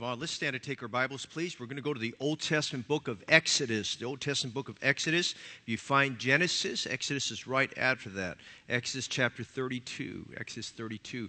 [0.00, 1.58] Well, let's stand and take our Bibles, please.
[1.58, 3.96] We're going to go to the Old Testament book of Exodus.
[3.96, 5.34] The Old Testament book of Exodus.
[5.66, 6.86] You find Genesis.
[6.86, 8.36] Exodus is right after that.
[8.68, 10.34] Exodus chapter 32.
[10.36, 11.28] Exodus 32.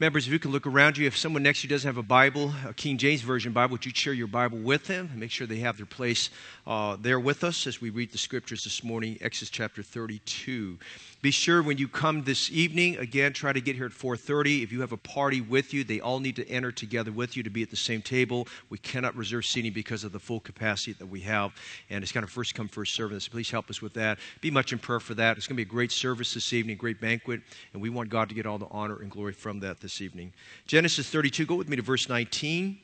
[0.00, 2.06] Members, if you can look around you, if someone next to you doesn't have a
[2.06, 5.46] Bible, a King James Version Bible, would you share your Bible with them make sure
[5.46, 6.28] they have their place
[6.66, 10.78] uh, there with us as we read the scriptures this morning, Exodus chapter 32.
[11.20, 14.62] Be sure when you come this evening, again, try to get here at 4:30.
[14.62, 17.42] If you have a party with you, they all need to enter together with you
[17.42, 18.46] to be at the same table.
[18.70, 21.52] We cannot reserve seating because of the full capacity that we have,
[21.90, 23.26] and it's kind of first come first service.
[23.26, 24.20] Please help us with that.
[24.40, 25.36] Be much in prayer for that.
[25.36, 27.40] It's going to be a great service this evening, great banquet,
[27.72, 30.32] and we want God to get all the honor and glory from that this evening.
[30.68, 31.46] Genesis 32.
[31.46, 32.78] Go with me to verse 19.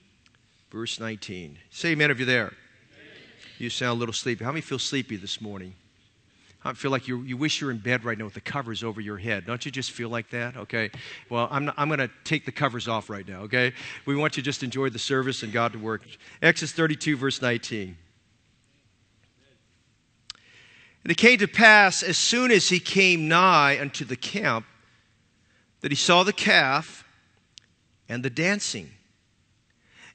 [0.73, 1.57] Verse 19.
[1.71, 2.53] Say amen if you're there.
[3.59, 4.45] You sound a little sleepy.
[4.45, 5.75] How many feel sleepy this morning?
[6.67, 8.99] I feel like you, you wish you're in bed right now with the covers over
[8.99, 9.45] your head.
[9.45, 10.57] Don't you just feel like that?
[10.57, 10.91] Okay.
[11.29, 13.75] Well, I'm, I'm going to take the covers off right now, okay?
[14.07, 16.03] We want you to just enjoy the service and God to work.
[16.41, 17.99] Exodus 32, verse 19.
[21.05, 24.65] And it came to pass, as soon as he came nigh unto the camp,
[25.83, 27.05] that he saw the calf
[28.09, 28.91] and the dancing.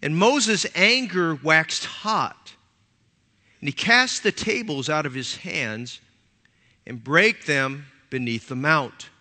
[0.02, 2.56] And Moses' anger waxed hot,
[3.60, 6.02] and he cast the tables out of his hands
[6.90, 9.12] and brake them beneath the mount.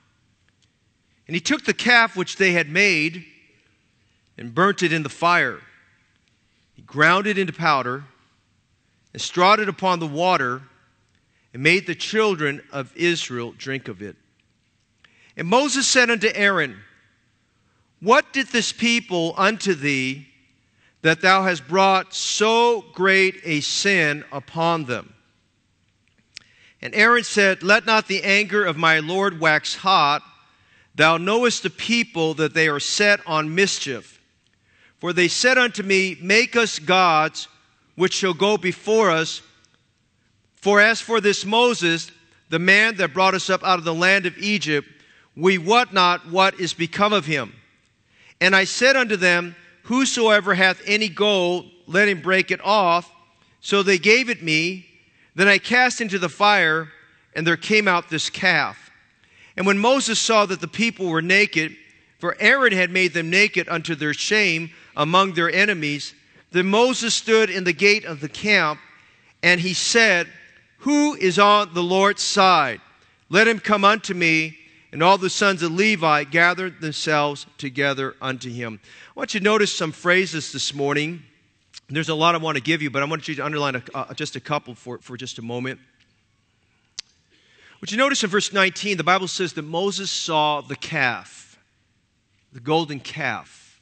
[1.27, 3.27] And he took the calf which they had made
[4.39, 5.61] and burnt it in the fire.
[6.75, 8.05] He ground it into powder
[9.13, 10.63] and strawed it upon the water
[11.53, 14.17] and made the children of Israel drink of it.
[15.37, 16.75] And Moses said unto Aaron,
[18.01, 20.27] What did this people unto thee
[21.03, 25.13] that thou hast brought so great a sin upon them?
[26.81, 30.23] And Aaron said, Let not the anger of my Lord wax hot.
[30.95, 34.21] Thou knowest the people that they are set on mischief.
[34.99, 37.49] For they said unto me, Make us gods
[37.95, 39.43] which shall go before us.
[40.57, 42.11] For as for this Moses,
[42.49, 44.89] the man that brought us up out of the land of Egypt,
[45.37, 47.55] we wot not what is become of him.
[48.41, 53.11] And I said unto them, Whosoever hath any gold, let him break it off.
[53.61, 54.88] So they gave it me
[55.39, 56.89] then I cast into the fire,
[57.33, 58.91] and there came out this calf.
[59.57, 61.77] And when Moses saw that the people were naked,
[62.19, 66.13] for Aaron had made them naked unto their shame among their enemies,
[66.51, 68.81] then Moses stood in the gate of the camp,
[69.41, 70.27] and he said,
[70.79, 72.81] Who is on the Lord's side?
[73.31, 74.59] Let him come unto me.
[74.91, 78.81] And all the sons of Levi gathered themselves together unto him.
[78.83, 81.23] I want you to notice some phrases this morning
[81.97, 83.83] there's a lot I want to give you, but I want you to underline a,
[83.95, 85.81] uh, just a couple for, for just a moment.
[87.81, 91.59] Would you notice in verse 19, the Bible says that Moses saw the calf,
[92.53, 93.81] the golden calf.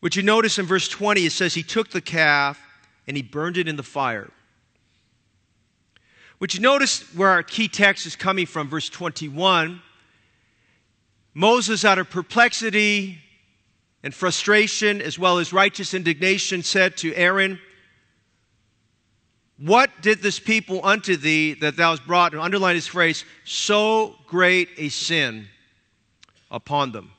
[0.00, 2.60] Would you notice in verse 20, it says he took the calf
[3.06, 4.30] and he burned it in the fire.
[6.40, 9.80] Would you notice where our key text is coming from, verse 21?
[11.34, 13.18] Moses, out of perplexity,
[14.08, 17.60] and frustration, as well as righteous indignation, said to Aaron,
[19.58, 22.32] What did this people unto thee that thou hast brought?
[22.32, 25.46] And underline this phrase, so great a sin
[26.50, 27.10] upon them.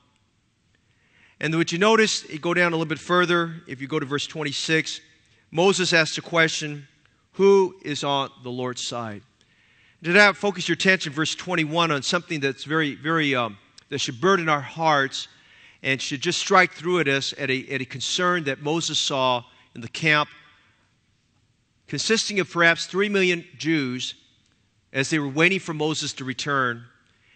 [1.39, 4.05] And would you notice, you go down a little bit further, if you go to
[4.07, 4.99] verse 26,
[5.51, 6.87] Moses asked a question,
[7.33, 9.21] Who is on the Lord's side?
[10.03, 14.19] Today, I focus your attention, verse 21, on something that's very, very, um, that should
[14.19, 15.27] burden our hearts
[15.81, 19.43] and should just strike through at us at a, at a concern that Moses saw
[19.75, 20.29] in the camp,
[21.87, 24.15] consisting of perhaps three million Jews
[24.91, 26.83] as they were waiting for Moses to return.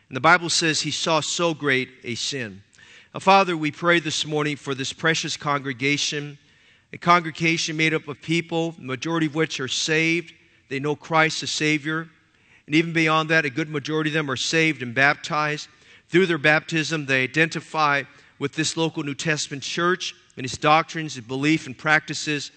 [0.10, 2.62] And the Bible says he saw so great a sin.
[3.14, 6.38] Now, Father, we pray this morning for this precious congregation,
[6.92, 10.34] a congregation made up of people, the majority of which are saved.
[10.70, 12.10] They know Christ as Savior.
[12.66, 15.68] And even beyond that, a good majority of them are saved and baptized.
[16.10, 18.04] Through their baptism, they identify
[18.44, 22.52] with this local New Testament church and its doctrines, its belief, and practices.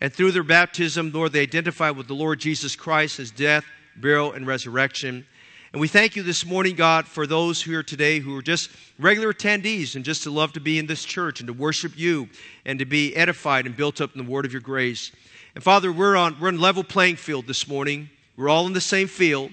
[0.00, 3.64] And through their baptism, Lord, they identify with the Lord Jesus Christ, his death,
[3.96, 5.26] burial, and resurrection.
[5.72, 8.42] And we thank you this morning, God, for those who are here today who are
[8.42, 11.98] just regular attendees and just to love to be in this church and to worship
[11.98, 12.28] you
[12.64, 15.10] and to be edified and built up in the word of your grace.
[15.56, 18.10] And Father, we're on we're on level playing field this morning.
[18.36, 19.50] We're all in the same field.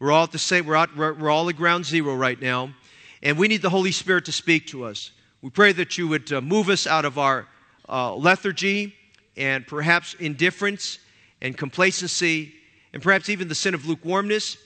[0.00, 0.66] We're all at the same.
[0.66, 2.74] We're, out, we're all at ground zero right now,
[3.22, 5.12] and we need the Holy Spirit to speak to us.
[5.40, 7.46] We pray that you would uh, move us out of our
[7.88, 8.94] uh, lethargy
[9.36, 10.98] and perhaps indifference
[11.40, 12.54] and complacency
[12.92, 14.56] and perhaps even the sin of lukewarmness.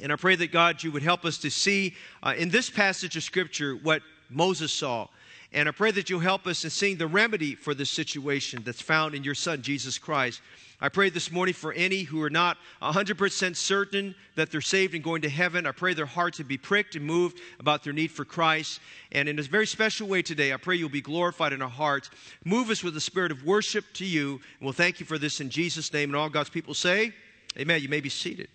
[0.00, 3.14] And I pray that God, you would help us to see uh, in this passage
[3.18, 5.06] of Scripture what Moses saw.
[5.52, 8.80] And I pray that you'll help us in seeing the remedy for this situation that's
[8.80, 10.40] found in your Son, Jesus Christ.
[10.78, 15.02] I pray this morning for any who are not 100% certain that they're saved and
[15.02, 15.66] going to heaven.
[15.66, 18.80] I pray their hearts would be pricked and moved about their need for Christ.
[19.12, 22.10] And in a very special way today, I pray you'll be glorified in our hearts.
[22.44, 24.32] Move us with the spirit of worship to you.
[24.32, 26.10] And we'll thank you for this in Jesus' name.
[26.10, 27.14] And all God's people say,
[27.58, 27.80] Amen.
[27.80, 28.48] You may be seated.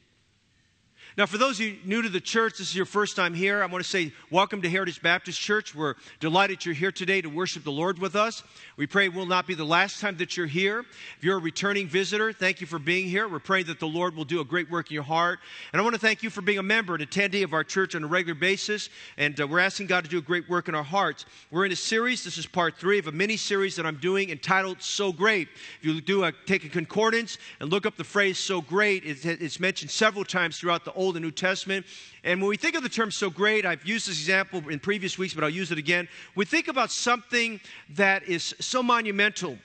[1.18, 3.62] Now, for those of you new to the church, this is your first time here.
[3.62, 5.76] I want to say welcome to Heritage Baptist Church.
[5.76, 8.44] We're delighted you're here today to worship the Lord with us.
[8.78, 10.86] We pray it will not be the last time that you're here.
[11.18, 13.28] If you're a returning visitor, thank you for being here.
[13.28, 15.40] We're praying that the Lord will do a great work in your heart.
[15.74, 17.94] And I want to thank you for being a member and attendee of our church
[17.94, 18.90] on a regular basis.
[19.18, 21.26] And uh, we're asking God to do a great work in our hearts.
[21.52, 22.24] We're in a series.
[22.24, 25.50] This is part three of a mini series that I'm doing entitled So Great.
[25.82, 29.60] If you do a, take a concordance and look up the phrase so great, it's
[29.60, 31.86] mentioned several times throughout the Old and New Testament.
[32.24, 35.18] And when we think of the term so great, I've used this example in previous
[35.18, 36.08] weeks, but I'll use it again.
[36.36, 37.60] We think about something
[37.96, 39.58] that is so monumental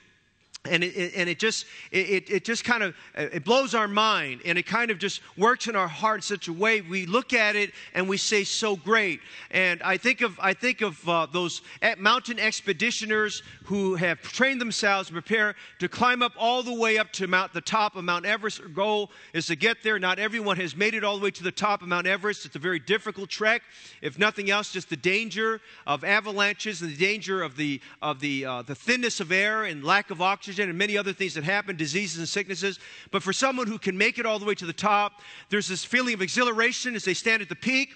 [0.67, 4.57] and it, and it just it, it just kind of it blows our mind and
[4.57, 6.81] it kind of just works in our heart in such a way.
[6.81, 9.21] We look at it and we say so great.
[9.51, 11.61] And i think of i think of uh, those
[11.97, 17.11] mountain expeditioners who have trained themselves to prepare to climb up all the way up
[17.13, 18.61] to mount the top of mount everest.
[18.73, 19.99] Goal is to get there.
[19.99, 22.45] Not everyone has made it all the way to the top of mount everest.
[22.45, 23.61] It's a very difficult trek.
[24.01, 28.45] If nothing else just the danger of avalanches and the danger of the of the
[28.45, 31.43] uh, the thinness of air and lack of oxygen oxygen and many other things that
[31.43, 32.79] happen, diseases and sicknesses.
[33.11, 35.85] But for someone who can make it all the way to the top, there's this
[35.85, 37.89] feeling of exhilaration as they stand at the peak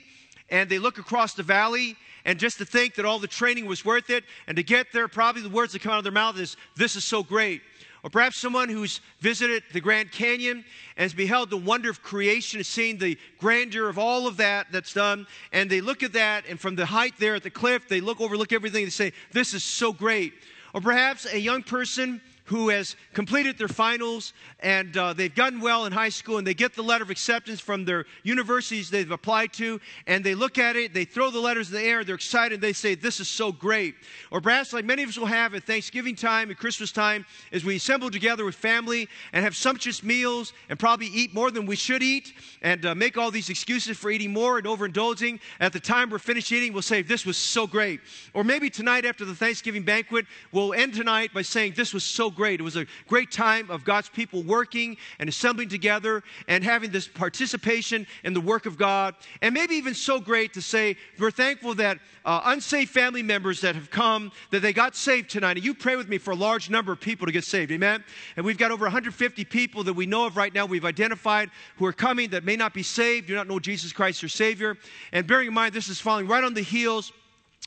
[0.50, 1.96] and they look across the valley.
[2.24, 5.08] And just to think that all the training was worth it, and to get there,
[5.08, 7.64] probably the words that come out of their mouth is, This is so great.
[8.04, 10.64] Or perhaps someone who's visited the Grand Canyon
[10.98, 14.68] and has beheld the wonder of creation, has seen the grandeur of all of that
[14.72, 17.88] that's done, and they look at that, and from the height there at the cliff,
[17.88, 20.34] they look overlook everything and say, This is so great.
[20.74, 25.86] Or perhaps a young person who has completed their finals and uh, they've done well
[25.86, 29.54] in high school and they get the letter of acceptance from their universities they've applied
[29.54, 32.60] to and they look at it, they throw the letters in the air, they're excited,
[32.62, 33.96] they say, This is so great.
[34.32, 37.64] Or perhaps, like many of us will have at Thanksgiving time and Christmas time, as
[37.64, 41.76] we assemble together with family and have sumptuous meals and probably eat more than we
[41.76, 45.40] should eat and uh, make all these excuses for eating more and overindulging.
[45.60, 48.02] At the time we're finished eating, we'll say, This was so great.
[48.34, 52.31] Or maybe tonight after the Thanksgiving banquet, we'll end tonight by saying, This was so
[52.32, 52.60] great.
[52.60, 57.08] It was a great time of God's people working and assembling together and having this
[57.08, 59.16] participation in the work of God.
[59.42, 63.76] And maybe even so great to say we're thankful that uh, unsafe family members that
[63.76, 65.58] have come, that they got saved tonight.
[65.58, 67.72] And you pray with me for a large number of people to get saved.
[67.72, 68.04] Amen?
[68.36, 71.86] And we've got over 150 people that we know of right now we've identified who
[71.86, 74.78] are coming that may not be saved, do not know Jesus Christ, their Savior.
[75.12, 77.12] And bearing in mind, this is following right on the heels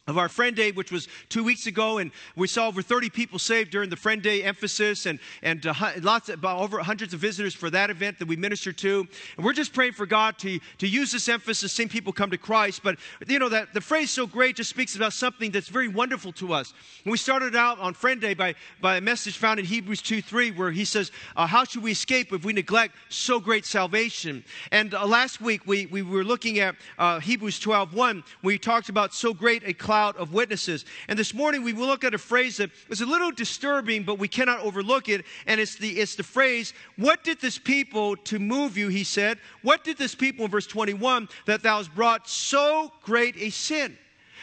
[0.07, 3.39] of our Friend Day, which was two weeks ago, and we saw over 30 people
[3.39, 7.21] saved during the Friend Day emphasis, and, and uh, lots of, about over hundreds of
[7.21, 9.09] visitors for that event that we ministered to.
[9.39, 12.37] And we're just praying for God to, to use this emphasis, seeing people come to
[12.37, 12.83] Christ.
[12.85, 16.33] But, you know, that the phrase so great just speaks about something that's very wonderful
[16.33, 16.75] to us.
[17.05, 20.21] And we started out on Friend Day by, by a message found in Hebrews 2
[20.21, 24.45] 3, where he says, uh, How should we escape if we neglect so great salvation?
[24.71, 28.59] And uh, last week we, we were looking at uh, Hebrews 12 1, where he
[28.59, 30.85] talked about so great a cloud of witnesses.
[31.07, 34.19] And this morning we will look at a phrase that is a little disturbing, but
[34.19, 35.25] we cannot overlook it.
[35.47, 38.89] And it's the, it's the phrase, What did this people to move you?
[38.89, 43.37] He said, What did this people in verse 21 that thou hast brought so great
[43.37, 43.97] a sin?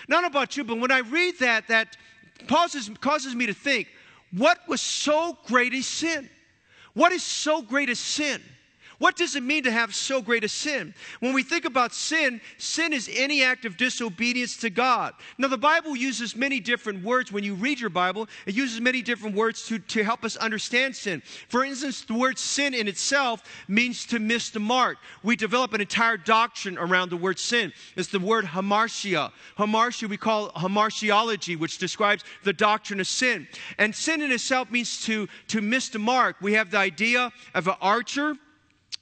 [0.08, 1.98] Not about you, but when I read that, that
[2.48, 3.90] causes, causes me to think,
[4.32, 6.30] what was so great a sin?
[6.94, 8.42] What is so great a sin?
[9.02, 10.94] What does it mean to have so great a sin?
[11.22, 15.16] When we think about sin, sin is any act of disobedience to God.
[15.40, 17.32] Now, the Bible uses many different words.
[17.32, 20.96] When you read your Bible, it uses many different words to, to help us understand
[20.96, 21.24] sin.
[21.50, 25.00] For instance, the word sin in itself means to miss the mark.
[25.24, 27.74] We develop an entire doctrine around the word sin.
[27.96, 29.32] It's the word hamartia.
[29.58, 33.48] Hamartia we call hamartiology, which describes the doctrine of sin.
[33.80, 36.36] And sin in itself means to, to miss the mark.
[36.40, 38.36] We have the idea of an archer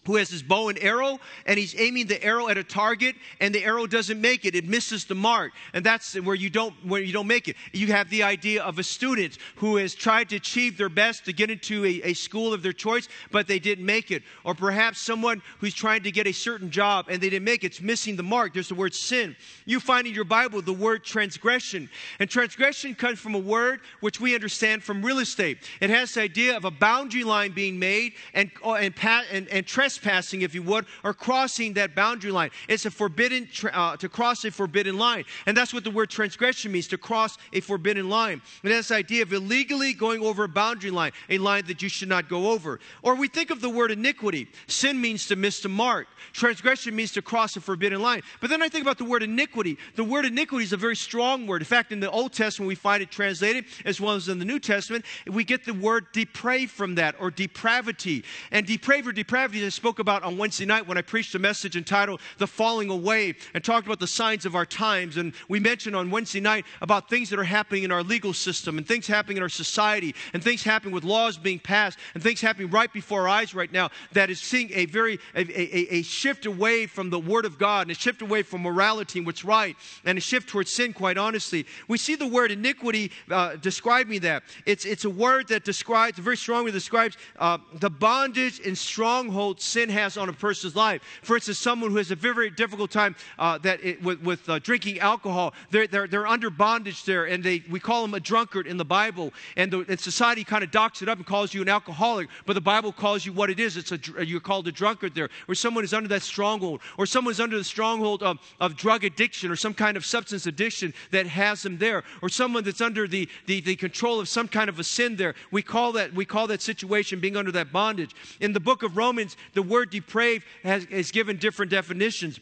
[0.09, 3.53] who has his bow and arrow and he's aiming the arrow at a target and
[3.53, 4.55] the arrow doesn't make it.
[4.55, 5.51] It misses the mark.
[5.75, 7.55] And that's where you don't where you don't make it.
[7.73, 11.31] You have the idea of a student who has tried to achieve their best to
[11.31, 14.23] get into a, a school of their choice but they didn't make it.
[14.43, 17.67] Or perhaps someone who's trying to get a certain job and they didn't make it.
[17.67, 18.55] It's missing the mark.
[18.55, 19.35] There's the word sin.
[19.65, 21.87] You find in your bible the word transgression.
[22.17, 25.59] And transgression comes from a word which we understand from real estate.
[25.81, 28.93] It has the idea of a boundary line being made and uh, and,
[29.31, 32.49] and, and trespassing trespassing, if you would, or crossing that boundary line.
[32.67, 35.25] It's a forbidden, uh, to cross a forbidden line.
[35.45, 38.41] And that's what the word transgression means, to cross a forbidden line.
[38.63, 41.89] And that's the idea of illegally going over a boundary line, a line that you
[41.89, 42.79] should not go over.
[43.01, 44.47] Or we think of the word iniquity.
[44.67, 46.07] Sin means to miss the mark.
[46.33, 48.21] Transgression means to cross a forbidden line.
[48.41, 49.77] But then I think about the word iniquity.
[49.95, 51.61] The word iniquity is a very strong word.
[51.61, 54.45] In fact, in the Old Testament, we find it translated, as well as in the
[54.45, 58.23] New Testament, we get the word depraved from that, or depravity.
[58.51, 61.75] And depraved or depravity, I spoke about on Wednesday night when I preached a message
[61.75, 65.17] entitled The Falling Away and talked about the signs of our times.
[65.17, 68.77] And we mentioned on Wednesday night about things that are happening in our legal system
[68.77, 72.39] and things happening in our society and things happening with laws being passed and things
[72.39, 76.01] happening right before our eyes right now that is seeing a very a, a, a
[76.03, 79.43] shift away from the Word of God and a shift away from morality and what's
[79.43, 81.65] right and a shift towards sin, quite honestly.
[81.87, 84.43] We see the word iniquity uh, describing that.
[84.67, 89.89] It's, it's a word that describes, very strongly describes uh, the bondage and stronghold sin
[89.89, 91.01] has on a person's life.
[91.21, 94.49] For instance, someone who has a very, very difficult time uh, that it, with, with
[94.49, 98.19] uh, drinking alcohol, they're, they're, they're under bondage there, and they, we call them a
[98.19, 99.33] drunkard in the Bible.
[99.55, 102.53] And, the, and society kind of docks it up and calls you an alcoholic, but
[102.53, 103.77] the Bible calls you what it is.
[103.77, 107.31] It's a, you're called a drunkard there, or someone is under that stronghold, or someone
[107.31, 111.27] is under the stronghold of, of drug addiction or some kind of substance addiction that
[111.27, 114.79] has them there, or someone that's under the, the, the control of some kind of
[114.79, 115.35] a sin there.
[115.51, 118.15] We call that, we call that situation being under that bondage.
[118.39, 122.39] In the book of Romans, the word depraved has, given different definitions.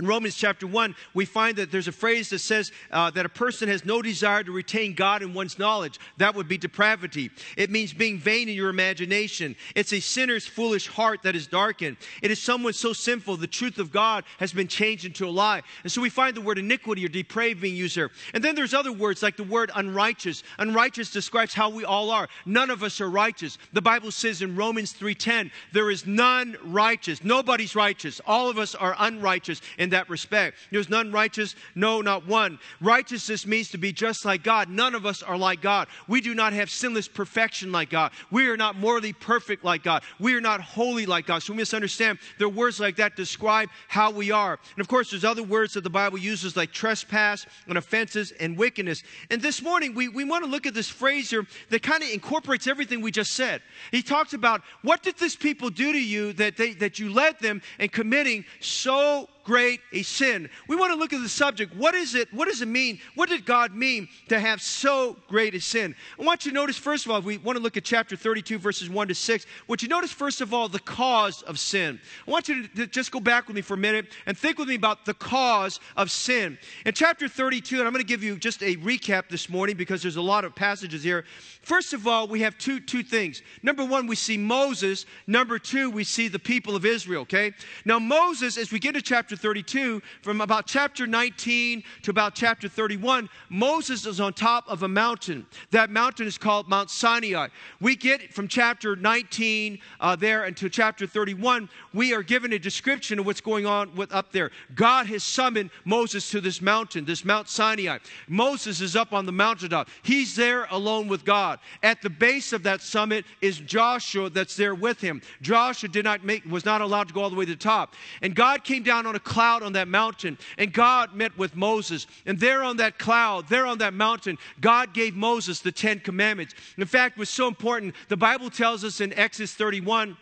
[0.00, 3.28] In Romans chapter 1, we find that there's a phrase that says uh, that a
[3.28, 5.98] person has no desire to retain God in one's knowledge.
[6.18, 7.32] That would be depravity.
[7.56, 9.56] It means being vain in your imagination.
[9.74, 11.96] It's a sinner's foolish heart that is darkened.
[12.22, 15.62] It is someone so sinful, the truth of God has been changed into a lie.
[15.82, 18.12] And so we find the word iniquity or depraved being used here.
[18.34, 20.44] And then there's other words like the word unrighteous.
[20.60, 22.28] Unrighteous describes how we all are.
[22.46, 23.58] None of us are righteous.
[23.72, 27.24] The Bible says in Romans 3:10, there is none righteous.
[27.24, 28.20] Nobody's righteous.
[28.24, 29.60] All of us are unrighteous.
[29.88, 30.58] In that respect.
[30.70, 32.58] There's none righteous, no, not one.
[32.82, 34.68] Righteousness means to be just like God.
[34.68, 35.88] None of us are like God.
[36.06, 38.12] We do not have sinless perfection like God.
[38.30, 40.02] We are not morally perfect like God.
[40.20, 41.42] We are not holy like God.
[41.42, 44.58] So we must understand there are words like that describe how we are.
[44.76, 48.58] And of course, there's other words that the Bible uses like trespass and offenses and
[48.58, 49.02] wickedness.
[49.30, 52.10] And this morning, we, we want to look at this phrase here that kind of
[52.10, 53.62] incorporates everything we just said.
[53.90, 57.38] He talks about what did this people do to you that, they, that you led
[57.40, 60.50] them in committing so great a sin.
[60.68, 61.74] We want to look at the subject.
[61.74, 62.28] What is it?
[62.34, 63.00] What does it mean?
[63.14, 65.94] What did God mean to have so great a sin?
[66.20, 68.58] I want you to notice, first of all, we want to look at chapter 32,
[68.58, 69.46] verses 1 to 6.
[69.66, 71.98] What you notice, first of all, the cause of sin.
[72.26, 74.68] I want you to just go back with me for a minute and think with
[74.68, 76.58] me about the cause of sin.
[76.84, 80.02] In chapter 32, and I'm going to give you just a recap this morning because
[80.02, 81.24] there's a lot of passages here.
[81.62, 83.40] First of all, we have two, two things.
[83.62, 85.06] Number one, we see Moses.
[85.26, 87.54] Number two, we see the people of Israel, okay?
[87.86, 92.68] Now, Moses, as we get to chapter 32, from about chapter 19 to about chapter
[92.68, 95.46] 31, Moses is on top of a mountain.
[95.70, 97.48] That mountain is called Mount Sinai.
[97.80, 103.18] We get from chapter 19 uh, there until chapter 31, we are given a description
[103.18, 104.50] of what's going on with up there.
[104.74, 107.98] God has summoned Moses to this mountain, this Mount Sinai.
[108.28, 109.88] Moses is up on the mountaintop.
[110.02, 111.58] He's there alone with God.
[111.82, 115.22] At the base of that summit is Joshua that's there with him.
[115.40, 117.94] Joshua did not make was not allowed to go all the way to the top.
[118.22, 122.06] And God came down on a cloud on that mountain, and God met with Moses.
[122.26, 126.54] And there on that cloud, there on that mountain, God gave Moses the 10 commandments.
[126.76, 127.94] In fact, it was so important.
[128.08, 130.16] The Bible tells us in Exodus 31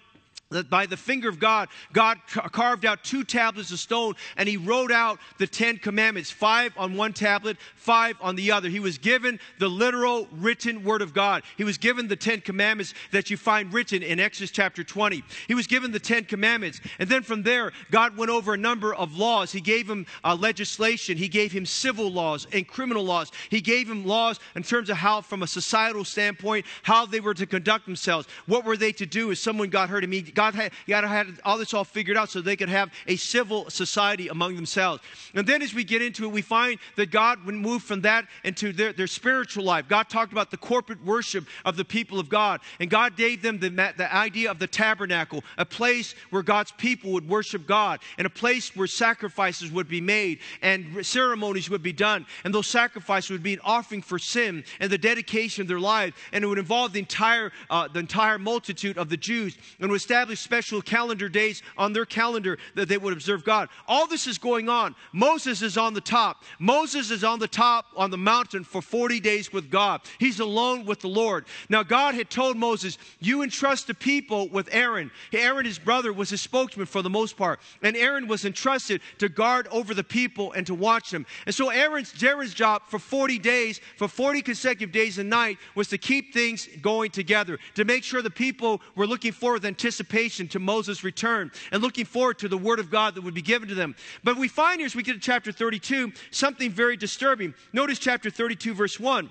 [0.51, 4.57] that by the finger of God, God carved out two tablets of stone and he
[4.57, 8.69] wrote out the Ten Commandments, five on one tablet, five on the other.
[8.69, 11.43] He was given the literal written word of God.
[11.57, 15.25] He was given the Ten Commandments that you find written in Exodus chapter 20.
[15.49, 16.81] He was given the Ten Commandments.
[17.01, 19.51] And then from there, God went over a number of laws.
[19.51, 23.33] He gave him uh, legislation, he gave him civil laws and criminal laws.
[23.51, 27.35] He gave him laws in terms of how, from a societal standpoint, how they were
[27.35, 28.29] to conduct themselves.
[28.47, 30.36] What were they to do if someone got hurt immediately?
[30.37, 33.69] God had, God had all this all figured out so they could have a civil
[33.71, 35.03] society among themselves.
[35.35, 38.27] And then as we get into it, we find that God would move from that
[38.45, 39.89] into their, their spiritual life.
[39.89, 42.61] God talked about the corporate worship of the people of God.
[42.79, 47.13] And God gave them the, the idea of the tabernacle, a place where God's people
[47.13, 51.95] would worship God, and a place where sacrifices would be made and ceremonies would be
[51.95, 52.27] done.
[52.45, 56.15] And those sacrifices would be an offering for sin and the dedication of their lives.
[56.33, 59.97] And it would involve the entire, uh, the entire multitude of the Jews and would
[59.97, 63.69] establish special calendar days on their calendar that they would observe God.
[63.87, 64.97] All this is going on.
[65.13, 66.43] Moses is on the top.
[66.59, 70.01] Moses is on the top on the mountain for 40 days with God.
[70.19, 71.45] He's alone with the Lord.
[71.69, 75.11] Now, God had told Moses, You entrust the people with Aaron.
[75.33, 77.61] Aaron, his brother, was his spokesman for the most part.
[77.83, 81.27] And Aaron was entrusted to guard over the people and to watch them.
[81.45, 85.89] And so Aaron's, Aaron's job for 40 days, for 40 consecutive days and night, was
[85.89, 90.16] to keep things going together, to make sure the people were looking forward with anticipation
[90.17, 93.69] to Moses' return and looking forward to the word of God that would be given
[93.69, 93.95] to them.
[94.25, 97.55] But we find here, as we get to chapter 32, something very disturbing.
[97.75, 99.29] Notice chapter 32, verse 1.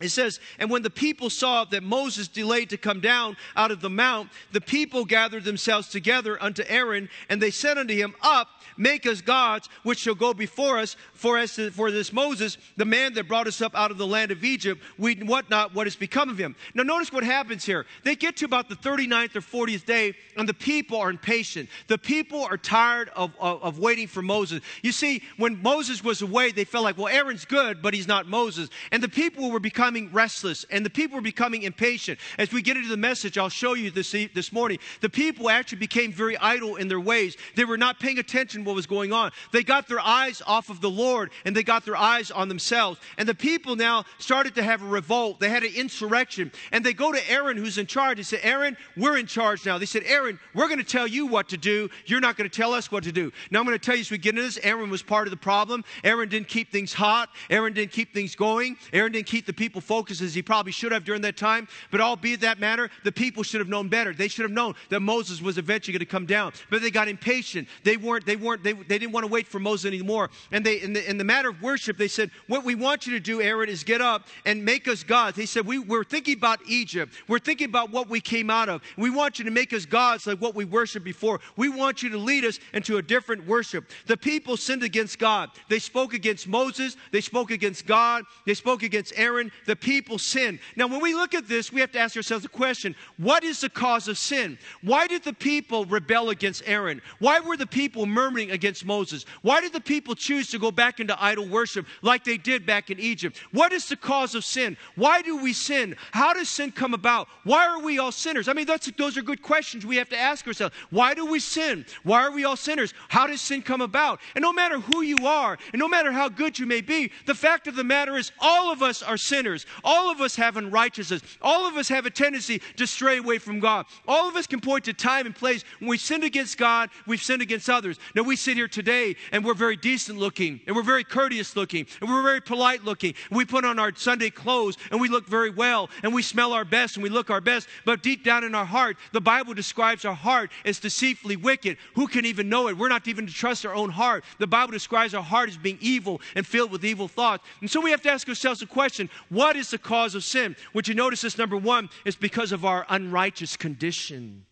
[0.00, 3.80] It says, And when the people saw that Moses delayed to come down out of
[3.80, 8.48] the mount, the people gathered themselves together unto Aaron, and they said unto him, Up,
[8.76, 10.96] make us gods, which shall go before us.
[11.14, 14.06] For as to, for this Moses, the man that brought us up out of the
[14.06, 16.56] land of Egypt, we what not what has become of him.
[16.74, 17.86] Now notice what happens here.
[18.04, 21.68] They get to about the 39th or 40th day, and the people are impatient.
[21.88, 24.60] The people are tired of, of, of waiting for Moses.
[24.82, 28.26] You see, when Moses was away, they felt like, well, Aaron's good, but he's not
[28.26, 28.68] Moses.
[28.90, 32.18] And the people were becoming restless and the people were becoming impatient.
[32.38, 34.78] As we get into the message, I'll show you this, this morning.
[35.00, 37.36] The people actually became very idle in their ways.
[37.54, 39.32] They were not paying attention to what was going on.
[39.52, 43.00] They got their eyes off of the Lord and they got their eyes on themselves.
[43.18, 45.40] And the people now started to have a revolt.
[45.40, 46.52] They had an insurrection.
[46.70, 48.18] And they go to Aaron, who's in charge.
[48.18, 49.78] They said, Aaron, we're in charge now.
[49.78, 51.88] They said, Aaron, we're going to tell you what to do.
[52.06, 53.32] You're not going to tell us what to do.
[53.50, 55.30] Now I'm going to tell you as we get into this, Aaron was part of
[55.30, 55.84] the problem.
[56.04, 57.30] Aaron didn't keep things hot.
[57.50, 58.76] Aaron didn't keep things going.
[58.92, 61.68] Aaron didn't keep the people focused as he probably should have during that time.
[61.90, 64.12] But albeit that matter, the people should have known better.
[64.12, 66.52] They should have known that Moses was eventually going to come down.
[66.70, 67.68] But they got impatient.
[67.84, 70.30] They weren't, they weren't, they, they didn't want to wait for Moses anymore.
[70.50, 73.12] And they, in the, in the matter of worship, they said, what we want you
[73.12, 75.36] to do, Aaron, is get up and make us gods.
[75.36, 77.12] They said, we, we're thinking about Egypt.
[77.28, 78.82] We're thinking about what we came out of.
[78.96, 81.40] We want you to make us gods like what we worshiped before.
[81.56, 83.90] We want you to lead us into a different worship.
[84.06, 85.50] The people sinned against God.
[85.68, 86.96] They spoke against Moses.
[87.10, 88.24] They spoke against God.
[88.46, 89.52] They spoke against Aaron.
[89.66, 90.58] The people sinned.
[90.76, 93.60] Now, when we look at this, we have to ask ourselves the question what is
[93.60, 94.58] the cause of sin?
[94.82, 97.00] Why did the people rebel against Aaron?
[97.18, 99.24] Why were the people murmuring against Moses?
[99.42, 102.90] Why did the people choose to go back into idol worship like they did back
[102.90, 103.38] in Egypt?
[103.52, 104.76] What is the cause of sin?
[104.96, 105.96] Why do we sin?
[106.12, 107.28] How does sin come about?
[107.44, 108.48] Why are we all sinners?
[108.48, 110.74] I mean, those are good questions we have to ask ourselves.
[110.90, 111.84] Why do we sin?
[112.02, 112.94] Why are we all sinners?
[113.08, 114.20] How does sin come about?
[114.34, 117.34] And no matter who you are, and no matter how good you may be, the
[117.34, 119.66] fact of the matter is all of us are sinners.
[119.84, 121.22] All of us have unrighteousness.
[121.40, 123.86] All of us have a tendency to stray away from God.
[124.08, 127.22] All of us can point to time and place when we sinned against God, we've
[127.22, 127.98] sinned against others.
[128.14, 131.86] Now we sit here today and we're very decent looking, and we're very courteous looking,
[132.00, 133.14] and we're very polite looking.
[133.30, 136.64] We put on our Sunday clothes and we look very well, and we smell our
[136.64, 137.68] best and we look our best.
[137.84, 141.76] But deep down in our heart, the Bible describes our heart as deceitfully wicked.
[141.94, 142.76] Who can even know it?
[142.76, 144.24] We're not even to trust our own heart.
[144.38, 147.44] The Bible describes our heart as being evil and filled with evil thoughts.
[147.60, 150.56] And so we have to ask ourselves the question what is the cause of sin?
[150.74, 151.38] Would you notice this?
[151.38, 154.44] Number one is because of our unrighteous condition.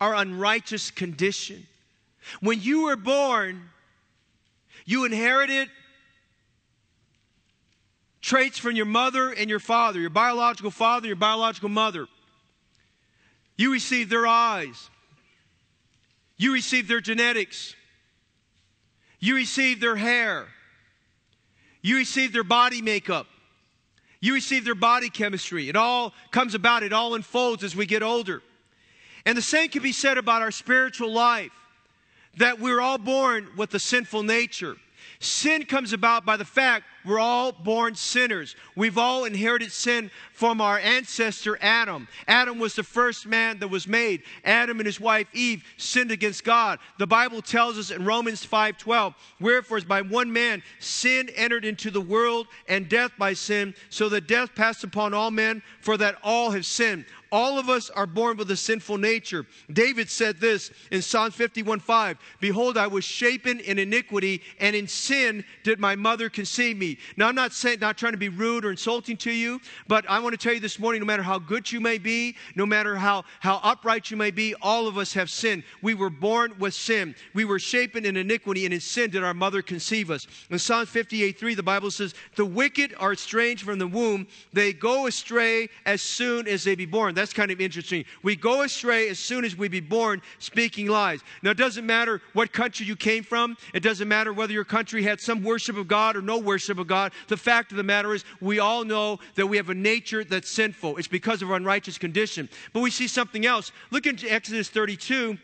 [0.00, 1.66] Our unrighteous condition.
[2.40, 3.70] When you were born,
[4.84, 5.68] you inherited
[8.20, 12.06] traits from your mother and your father, your biological father, your biological mother.
[13.56, 14.90] You received their eyes.
[16.36, 17.74] You received their genetics.
[19.20, 20.48] You received their hair.
[21.82, 23.26] You received their body makeup.
[24.20, 25.68] You receive their body chemistry.
[25.68, 28.42] It all comes about, it all unfolds as we get older.
[29.24, 31.52] And the same can be said about our spiritual life
[32.36, 34.76] that we're all born with a sinful nature.
[35.18, 38.56] Sin comes about by the fact we're all born sinners.
[38.74, 42.08] We've all inherited sin from our ancestor Adam.
[42.26, 44.22] Adam was the first man that was made.
[44.44, 46.80] Adam and his wife Eve sinned against God.
[46.98, 52.00] The Bible tells us in Romans 5:12, "Wherefore by one man sin entered into the
[52.00, 56.50] world and death by sin, so that death passed upon all men, for that all
[56.50, 59.44] have sinned." All of us are born with a sinful nature.
[59.70, 65.44] David said this in Psalm 51:5, "Behold, I was shapen in iniquity, and in sin
[65.62, 68.70] did my mother conceive me." Now, I'm not saying, not trying to be rude or
[68.70, 71.70] insulting to you, but I want to tell you this morning no matter how good
[71.70, 75.28] you may be, no matter how, how upright you may be, all of us have
[75.28, 75.62] sinned.
[75.82, 77.14] We were born with sin.
[77.34, 80.26] We were shapen in iniquity, and in sin did our mother conceive us.
[80.48, 84.72] In Psalm 58 3, the Bible says, The wicked are estranged from the womb, they
[84.72, 87.14] go astray as soon as they be born.
[87.14, 88.04] That's That's kind of interesting.
[88.22, 91.22] We go astray as soon as we be born, speaking lies.
[91.42, 93.56] Now, it doesn't matter what country you came from.
[93.74, 96.86] It doesn't matter whether your country had some worship of God or no worship of
[96.86, 97.10] God.
[97.26, 100.48] The fact of the matter is, we all know that we have a nature that's
[100.48, 100.98] sinful.
[100.98, 102.48] It's because of our unrighteous condition.
[102.72, 103.72] But we see something else.
[103.90, 105.36] Look into Exodus 32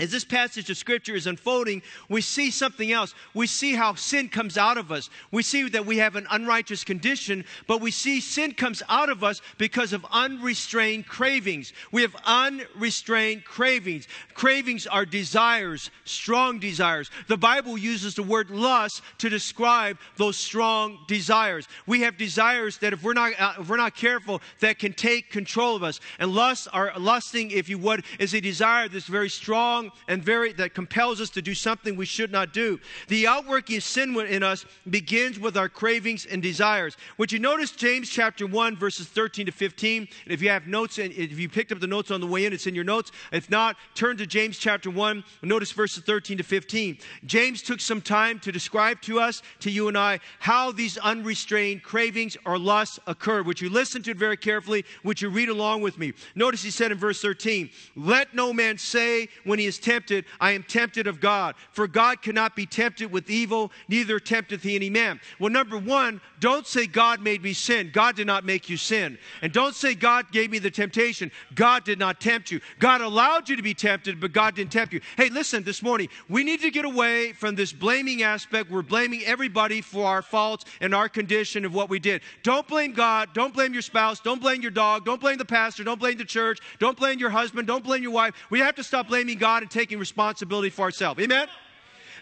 [0.00, 3.14] as this passage of scripture is unfolding, we see something else.
[3.34, 5.10] We see how sin comes out of us.
[5.30, 9.22] We see that we have an unrighteous condition, but we see sin comes out of
[9.22, 11.74] us because of unrestrained cravings.
[11.92, 14.08] We have unrestrained cravings.
[14.32, 17.10] Cravings are desires, strong desires.
[17.28, 21.68] The Bible uses the word lust to describe those strong desires.
[21.86, 25.30] We have desires that if we're not uh, if we're not careful that can take
[25.30, 26.00] control of us.
[26.18, 30.52] And lust are lusting if you would is a desire that's very strong and very
[30.54, 32.78] that compels us to do something we should not do.
[33.08, 36.96] The outworking of sin in us begins with our cravings and desires.
[37.18, 40.08] Would you notice James chapter 1 verses 13 to 15?
[40.24, 42.44] And if you have notes and if you picked up the notes on the way
[42.46, 43.12] in, it's in your notes.
[43.32, 46.98] If not, turn to James chapter 1, notice verses 13 to 15.
[47.24, 51.82] James took some time to describe to us, to you and I, how these unrestrained
[51.82, 53.42] cravings or lusts occur.
[53.42, 54.84] Would you listen to it very carefully?
[55.04, 56.12] Would you read along with me?
[56.34, 60.50] Notice he said in verse 13, "Let no man say when he is tempted, I
[60.50, 61.54] am tempted of God.
[61.70, 65.20] For God cannot be tempted with evil, neither tempteth he any man.
[65.38, 67.90] Well, number one, don't say God made me sin.
[67.92, 69.16] God did not make you sin.
[69.42, 71.30] And don't say God gave me the temptation.
[71.54, 72.60] God did not tempt you.
[72.78, 75.00] God allowed you to be tempted, but God didn't tempt you.
[75.16, 78.70] Hey, listen, this morning, we need to get away from this blaming aspect.
[78.70, 82.22] We're blaming everybody for our faults and our condition of what we did.
[82.42, 83.28] Don't blame God.
[83.34, 84.18] Don't blame your spouse.
[84.18, 85.04] Don't blame your dog.
[85.04, 85.84] Don't blame the pastor.
[85.84, 86.58] Don't blame the church.
[86.80, 87.68] Don't blame your husband.
[87.68, 88.34] Don't blame your wife.
[88.50, 91.20] We have to stop blaming God and taking responsibility for ourselves.
[91.20, 91.48] Amen?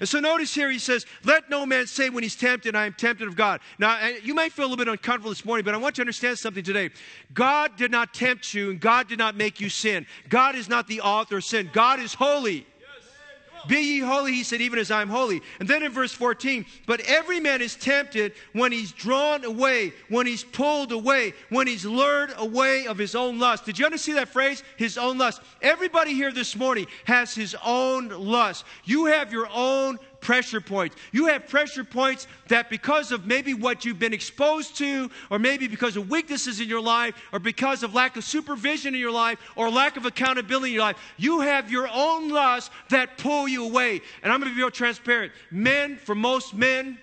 [0.01, 2.95] And so notice here he says, Let no man say when he's tempted, I am
[2.95, 3.61] tempted of God.
[3.79, 6.07] Now, you might feel a little bit uncomfortable this morning, but I want you to
[6.07, 6.91] understand something today.
[7.35, 10.07] God did not tempt you, and God did not make you sin.
[10.29, 11.71] God is not the author of sin.
[11.73, 12.67] God is holy.
[13.67, 15.43] Be ye holy, he said, even as I'm holy.
[15.61, 20.27] And then in verse 14, but every man is tempted when he's drawn away, when
[20.27, 23.65] he's pulled away, when he's lured away of his own lust.
[23.65, 24.63] Did you understand that phrase?
[24.77, 25.43] His own lust.
[25.63, 28.65] Everybody here this morning has his own lust.
[28.85, 30.95] You have your own pressure points.
[31.11, 35.69] You have pressure points that because of maybe what you've been exposed to, or maybe
[35.69, 39.39] because of weaknesses in your life, or because of lack of supervision in your life,
[39.57, 43.65] or lack of accountability in your life, you have your own lusts that pull you
[43.65, 44.03] away.
[44.23, 45.33] And I'm going to be real transparent.
[45.51, 46.99] Men, for most men,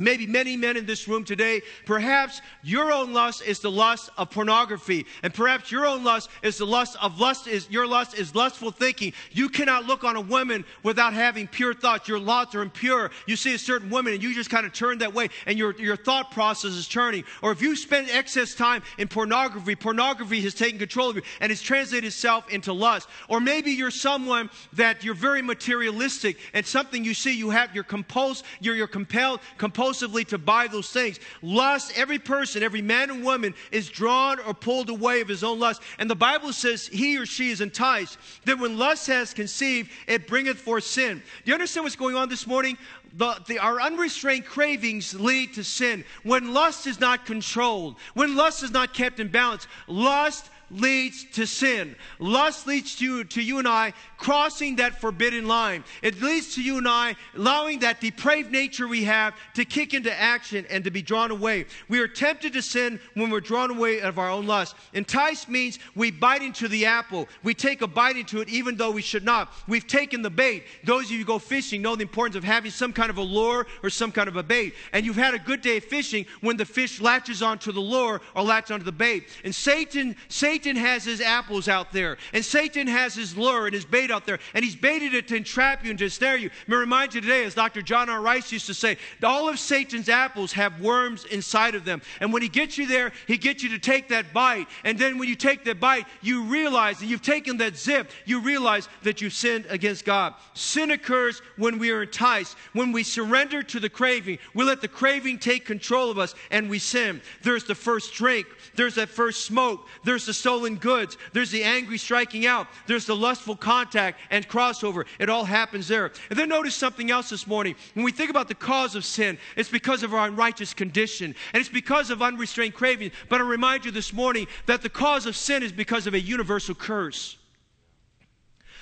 [0.00, 4.30] Maybe many men in this room today, perhaps your own lust is the lust of
[4.30, 5.06] pornography.
[5.22, 8.70] And perhaps your own lust is the lust of lust is your lust is lustful
[8.70, 9.12] thinking.
[9.32, 12.08] You cannot look on a woman without having pure thoughts.
[12.08, 13.10] Your thoughts are impure.
[13.26, 15.74] You see a certain woman and you just kind of turn that way and your,
[15.80, 17.24] your thought process is turning.
[17.42, 21.52] Or if you spend excess time in pornography, pornography has taken control of you and
[21.52, 23.08] it's translated itself into lust.
[23.28, 27.84] Or maybe you're someone that you're very materialistic and something you see you have, you're
[27.84, 31.20] compulsed, you're, you're compelled, compulsed to buy those things.
[31.42, 35.58] Lust, every person, every man and woman is drawn or pulled away of his own
[35.58, 35.82] lust.
[35.98, 38.18] And the Bible says he or she is enticed.
[38.44, 41.22] That when lust has conceived, it bringeth forth sin.
[41.44, 42.76] Do you understand what's going on this morning?
[43.16, 46.04] The, the, our unrestrained cravings lead to sin.
[46.22, 51.46] When lust is not controlled, when lust is not kept in balance, lust leads to
[51.46, 51.96] sin.
[52.18, 55.84] Lust leads to, to you and I crossing that forbidden line.
[56.02, 60.12] It leads to you and I allowing that depraved nature we have to kick into
[60.12, 61.66] action and to be drawn away.
[61.88, 64.76] We are tempted to sin when we're drawn away of our own lust.
[64.92, 67.28] Entice means we bite into the apple.
[67.42, 69.52] We take a bite into it even though we should not.
[69.66, 70.64] We've taken the bait.
[70.84, 73.22] Those of you who go fishing know the importance of having some kind of a
[73.22, 74.74] lure or some kind of a bait.
[74.92, 78.20] And you've had a good day of fishing when the fish latches onto the lure
[78.34, 79.28] or latches onto the bait.
[79.44, 82.18] And Satan, Satan has his apples out there.
[82.32, 85.36] And Satan has his lure and his bait out there, and he's baited it to
[85.36, 86.50] entrap you and to snare you.
[86.66, 87.82] Me remind you today, as Dr.
[87.82, 88.20] John R.
[88.20, 92.02] Rice used to say, all of Satan's apples have worms inside of them.
[92.20, 94.66] And when he gets you there, he gets you to take that bite.
[94.84, 98.40] And then when you take that bite, you realize that you've taken that zip, you
[98.40, 100.34] realize that you've sinned against God.
[100.54, 104.38] Sin occurs when we are enticed, when we surrender to the craving.
[104.54, 107.20] We let the craving take control of us and we sin.
[107.42, 111.96] There's the first drink, there's that first smoke, there's the stolen goods, there's the angry
[111.96, 115.06] striking out, there's the lustful contact and crossover.
[115.20, 116.10] It all happens there.
[116.28, 117.76] And then notice something else this morning.
[117.94, 121.60] When we think about the cause of sin, it's because of our unrighteous condition, and
[121.60, 123.12] it's because of unrestrained craving.
[123.28, 126.20] But I remind you this morning that the cause of sin is because of a
[126.20, 127.36] universal curse.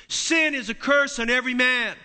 [0.09, 1.97] Sin is a curse on every man.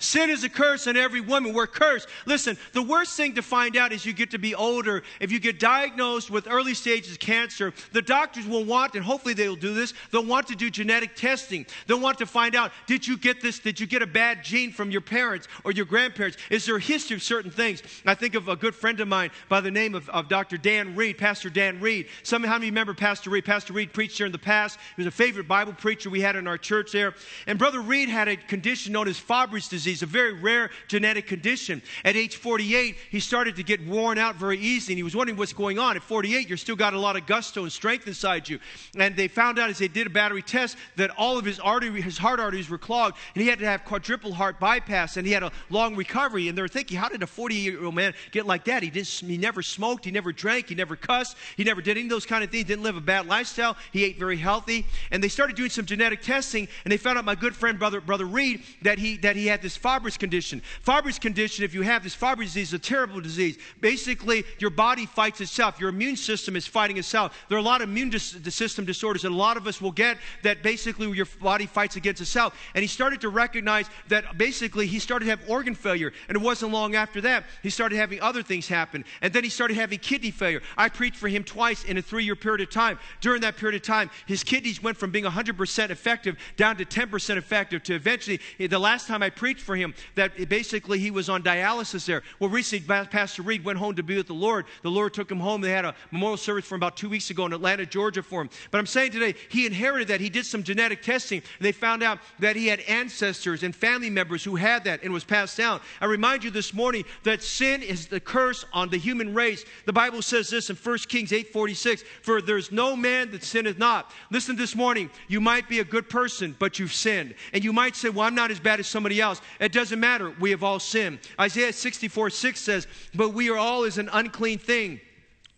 [0.00, 1.52] Sin is a curse on every woman.
[1.52, 2.08] We're cursed.
[2.26, 5.02] Listen, the worst thing to find out is you get to be older.
[5.20, 9.34] If you get diagnosed with early stages of cancer, the doctors will want, and hopefully
[9.34, 11.66] they'll do this, they'll want to do genetic testing.
[11.86, 13.58] They'll want to find out did you get this?
[13.58, 16.38] Did you get a bad gene from your parents or your grandparents?
[16.50, 17.82] Is there a history of certain things?
[18.06, 20.56] I think of a good friend of mine by the name of, of Dr.
[20.56, 22.06] Dan Reed, Pastor Dan Reed.
[22.22, 23.44] Some many remember Pastor Reed?
[23.44, 24.78] Pastor Reed preached here in the past.
[24.96, 27.14] He was a favorite Bible preacher we had in our church there.
[27.46, 31.82] And Brother Reed had a condition known as Fabry's disease, a very rare genetic condition.
[32.04, 35.36] At age 48, he started to get worn out very easily, and he was wondering
[35.36, 35.96] what's going on.
[35.96, 38.58] At 48, you've still got a lot of gusto and strength inside you.
[38.96, 42.00] And they found out as they did a battery test that all of his artery,
[42.00, 45.32] his heart arteries were clogged, and he had to have quadruple heart bypass, and he
[45.32, 46.48] had a long recovery.
[46.48, 48.82] And they were thinking, how did a 48-year-old man get like that?
[48.82, 49.08] He didn't.
[49.08, 50.04] He never smoked.
[50.04, 50.68] He never drank.
[50.68, 51.36] He never cussed.
[51.56, 52.60] He never did any of those kind of things.
[52.60, 53.76] He didn't live a bad lifestyle.
[53.92, 54.86] He ate very healthy.
[55.10, 58.00] And they started doing some genetic testing, and they found out my good friend brother
[58.00, 60.60] brother Reed that he that he had this Fabry's condition.
[60.82, 63.58] Fabry's condition, if you have this Fabry's disease, is a terrible disease.
[63.80, 65.80] Basically, your body fights itself.
[65.80, 67.36] Your immune system is fighting itself.
[67.48, 69.92] There are a lot of immune dis- system disorders that a lot of us will
[69.92, 72.56] get that basically your body fights against itself.
[72.74, 76.12] And he started to recognize that basically he started to have organ failure.
[76.28, 79.04] And it wasn't long after that he started having other things happen.
[79.22, 80.62] And then he started having kidney failure.
[80.76, 82.98] I preached for him twice in a three-year period of time.
[83.20, 87.36] During that period of time, his kidneys went from being 100% effective down to 10%
[87.36, 91.44] effective to eventually, the last time I preached for him, that basically he was on
[91.44, 92.24] dialysis there.
[92.40, 94.66] Well, recently, Pastor Reed went home to be with the Lord.
[94.82, 95.60] The Lord took him home.
[95.60, 98.42] They had a memorial service for him about two weeks ago in Atlanta, Georgia for
[98.42, 98.50] him.
[98.72, 100.20] But I'm saying today, he inherited that.
[100.20, 104.10] He did some genetic testing, and they found out that he had ancestors and family
[104.10, 105.80] members who had that and was passed down.
[106.00, 109.64] I remind you this morning that sin is the curse on the human race.
[109.86, 114.12] The Bible says this in 1 Kings 8:46, "For there's no man that sinneth not."
[114.32, 117.36] Listen this morning, you might be a good person, but you've sinned.
[117.52, 120.34] And you might say, "Well, I'm not as bad as somebody else." It doesn't matter.
[120.40, 121.20] We have all sinned.
[121.38, 125.00] Isaiah 64 6 says, "But we are all as an unclean thing."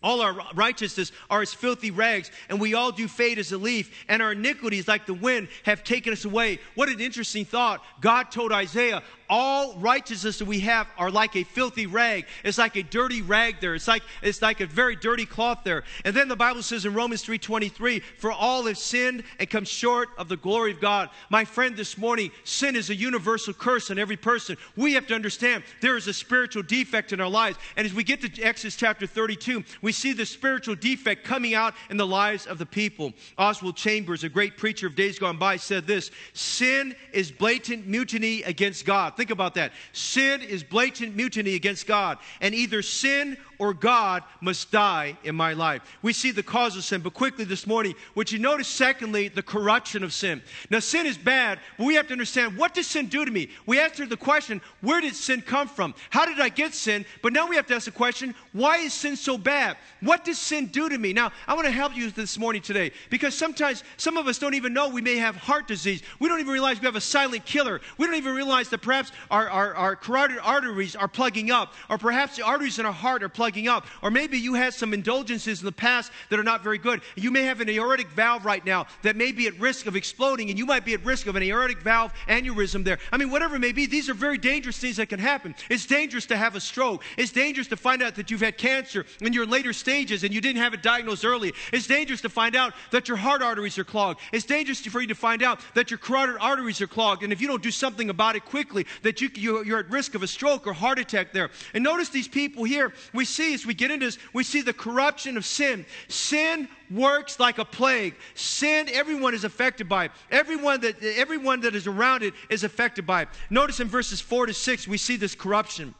[0.03, 3.89] All our righteousness are as filthy rags, and we all do fade as a leaf,
[4.09, 6.59] and our iniquities, like the wind, have taken us away.
[6.75, 7.81] What an interesting thought.
[8.01, 9.01] God told Isaiah,
[9.33, 12.27] all righteousness that we have are like a filthy rag.
[12.43, 13.73] It's like a dirty rag there.
[13.73, 15.83] It's like it's like a very dirty cloth there.
[16.05, 20.09] And then the Bible says in Romans 3:23, "For all have sinned and come short
[20.19, 23.97] of the glory of God." My friend, this morning, sin is a universal curse on
[23.97, 24.55] every person.
[24.75, 27.57] We have to understand there is a spiritual defect in our lives.
[27.75, 31.73] And as we get to Exodus chapter 32, we see the spiritual defect coming out
[31.89, 33.15] in the lives of the people.
[33.39, 38.43] Oswald Chambers, a great preacher of days gone by, said this: "Sin is blatant mutiny
[38.43, 39.71] against God." Think about that.
[39.93, 42.17] Sin is blatant mutiny against God.
[42.41, 45.83] And either sin or God must die in my life.
[46.01, 49.41] We see the cause of sin, but quickly this morning, would you notice, secondly, the
[49.41, 50.41] corruption of sin?
[50.69, 53.49] Now, sin is bad, but we have to understand what does sin do to me?
[53.65, 55.95] We answered the question, where did sin come from?
[56.09, 57.05] How did I get sin?
[57.21, 59.77] But now we have to ask the question, why is sin so bad?
[60.01, 61.13] What does sin do to me?
[61.13, 64.55] Now, I want to help you this morning today because sometimes some of us don't
[64.55, 66.03] even know we may have heart disease.
[66.19, 67.79] We don't even realize we have a silent killer.
[67.97, 71.97] We don't even realize that perhaps our, our, our carotid arteries are plugging up, or
[71.97, 73.85] perhaps the arteries in our heart are plugging up.
[74.01, 77.01] Or maybe you had some indulgences in the past that are not very good.
[77.15, 80.49] You may have an aortic valve right now that may be at risk of exploding,
[80.49, 82.99] and you might be at risk of an aortic valve aneurysm there.
[83.11, 85.55] I mean, whatever it may be, these are very dangerous things that can happen.
[85.69, 87.03] It's dangerous to have a stroke.
[87.17, 90.41] It's dangerous to find out that you've had cancer in your later stages and you
[90.41, 91.53] didn't have it diagnosed early.
[91.71, 94.19] It's dangerous to find out that your heart arteries are clogged.
[94.31, 97.23] It's dangerous for you to find out that your carotid arteries are clogged.
[97.23, 99.29] And if you don't do something about it quickly, that you,
[99.63, 101.49] you're at risk of a stroke or heart attack there.
[101.73, 104.73] And notice these people here, we see as we get into this, we see the
[104.73, 105.85] corruption of sin.
[106.07, 108.15] Sin works like a plague.
[108.35, 110.11] Sin, everyone is affected by it.
[110.31, 113.29] Everyone that, everyone that is around it is affected by it.
[113.49, 115.93] Notice in verses 4 to 6, we see this corruption.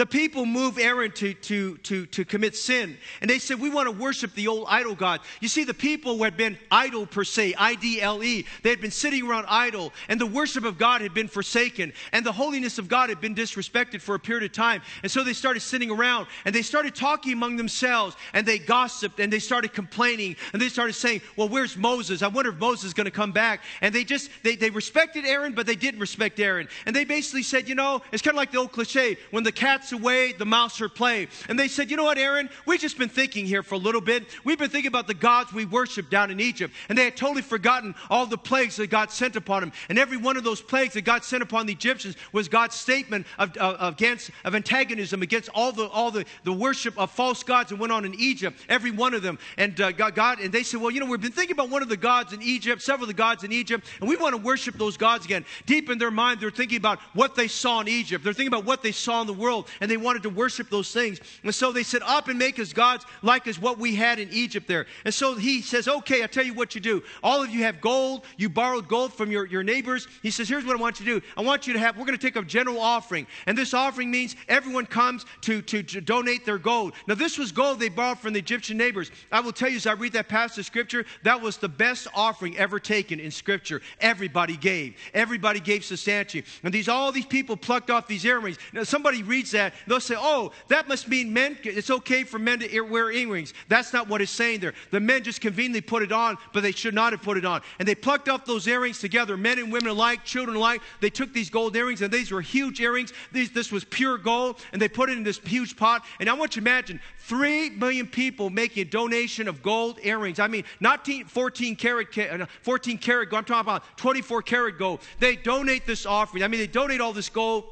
[0.00, 2.96] The people move Aaron to, to, to, to commit sin.
[3.20, 5.20] And they said, We want to worship the old idol God.
[5.40, 8.70] You see, the people who had been idle per se, I D L E, they
[8.70, 12.32] had been sitting around idle, and the worship of God had been forsaken, and the
[12.32, 14.80] holiness of God had been disrespected for a period of time.
[15.02, 19.20] And so they started sitting around, and they started talking among themselves, and they gossiped,
[19.20, 22.22] and they started complaining, and they started saying, Well, where's Moses?
[22.22, 23.60] I wonder if Moses is going to come back.
[23.82, 26.68] And they just, they, they respected Aaron, but they didn't respect Aaron.
[26.86, 29.52] And they basically said, You know, it's kind of like the old cliche when the
[29.52, 31.28] cats that's the way the mouse are playing.
[31.48, 32.48] And they said, You know what, Aaron?
[32.66, 34.24] We've just been thinking here for a little bit.
[34.44, 36.74] We've been thinking about the gods we worship down in Egypt.
[36.88, 39.72] And they had totally forgotten all the plagues that God sent upon them.
[39.88, 43.26] And every one of those plagues that God sent upon the Egyptians was God's statement
[43.38, 47.70] of, of, against, of antagonism against all, the, all the, the worship of false gods
[47.70, 49.38] that went on in Egypt, every one of them.
[49.56, 51.88] And uh, God, and they said, Well, you know, we've been thinking about one of
[51.88, 54.76] the gods in Egypt, several of the gods in Egypt, and we want to worship
[54.76, 55.44] those gods again.
[55.66, 58.22] Deep in their mind, they're thinking about what they saw in Egypt.
[58.24, 60.92] They're thinking about what they saw in the world, and they wanted to worship those
[60.92, 61.20] things.
[61.42, 64.28] And so they said, Up and make us gods like as what we had in
[64.32, 64.86] Egypt there.
[65.04, 67.02] And so he says, Okay, I'll tell you what you do.
[67.22, 68.24] All of you have gold.
[68.36, 70.08] You borrowed gold from your, your neighbors.
[70.22, 71.26] He says, Here's what I want you to do.
[71.36, 73.26] I want you to have, we're going to take a general offering.
[73.46, 76.94] And this offering means everyone comes to, to, to donate their gold.
[77.06, 79.10] Now, this was gold they borrowed from the Egyptian neighbors.
[79.30, 82.08] I will tell you as I read that passage of scripture, that was the best
[82.14, 83.80] offering ever taken in scripture.
[84.00, 84.96] Everybody gave.
[85.14, 86.44] Everybody gave substantially.
[86.62, 88.58] And these all these people plucked off these earrings.
[88.72, 92.60] Now, somebody reads that, they'll say, Oh, that must mean men, it's okay for men
[92.60, 93.54] to wear earrings.
[93.68, 94.74] That's not what it's saying there.
[94.90, 97.60] The men just conveniently put it on, but they should not have put it on.
[97.78, 100.80] And they plucked off those earrings together, men and women alike, children alike.
[101.00, 103.12] They took these gold earrings, and these were huge earrings.
[103.32, 106.04] These, this was pure gold, and they put it in this huge pot.
[106.18, 110.38] And I want you to imagine three million people making a donation of gold earrings.
[110.38, 113.38] I mean, not 14 karat, uh, 14 karat gold.
[113.38, 115.00] I'm talking about 24 karat gold.
[115.18, 116.42] They donate this offering.
[116.42, 117.64] I mean, they donate all this gold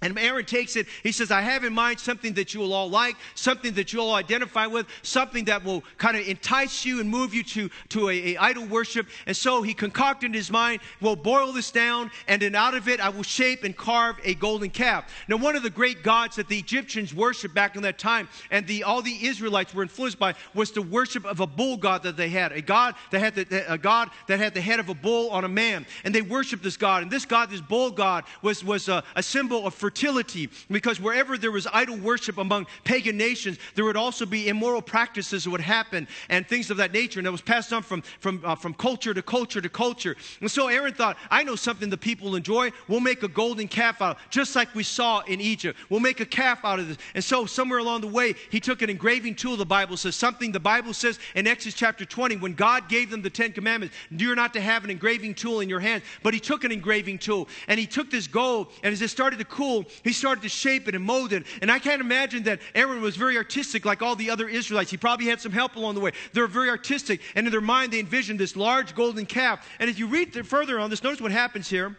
[0.00, 2.88] and Aaron takes it, he says, I have in mind something that you will all
[2.88, 7.10] like, something that you'll all identify with, something that will kind of entice you and
[7.10, 9.08] move you to, to a, a, idol worship.
[9.26, 12.86] And so he concocted in his mind, we'll boil this down, and then out of
[12.86, 15.12] it I will shape and carve a golden calf.
[15.26, 18.64] Now, one of the great gods that the Egyptians worshiped back in that time, and
[18.68, 22.16] the, all the Israelites were influenced by, was the worship of a bull god that
[22.16, 22.52] they had.
[22.52, 25.44] A god that had the, a god that had the head of a bull on
[25.44, 25.86] a man.
[26.04, 27.02] And they worshiped this god.
[27.02, 31.38] And this god, this bull god, was, was a, a symbol of fertility because wherever
[31.38, 35.62] there was idol worship among pagan nations, there would also be immoral practices that would
[35.62, 37.20] happen and things of that nature.
[37.20, 40.14] And it was passed on from, from, uh, from culture to culture to culture.
[40.42, 42.70] And so Aaron thought, I know something the people enjoy.
[42.86, 45.78] We'll make a golden calf out, just like we saw in Egypt.
[45.88, 46.98] We'll make a calf out of this.
[47.14, 50.52] And so somewhere along the way, he took an engraving tool, the Bible says, something
[50.52, 54.36] the Bible says in Exodus chapter 20, when God gave them the Ten Commandments, you're
[54.36, 56.02] not to have an engraving tool in your hand.
[56.22, 59.38] But he took an engraving tool and he took this gold, and as it started
[59.38, 61.44] to cool, he started to shape it and mold it.
[61.62, 64.90] And I can't imagine that Aaron was very artistic like all the other Israelites.
[64.90, 66.12] He probably had some help along the way.
[66.32, 67.20] They were very artistic.
[67.34, 69.68] And in their mind, they envisioned this large golden calf.
[69.78, 71.96] And if you read further on this, notice what happens here.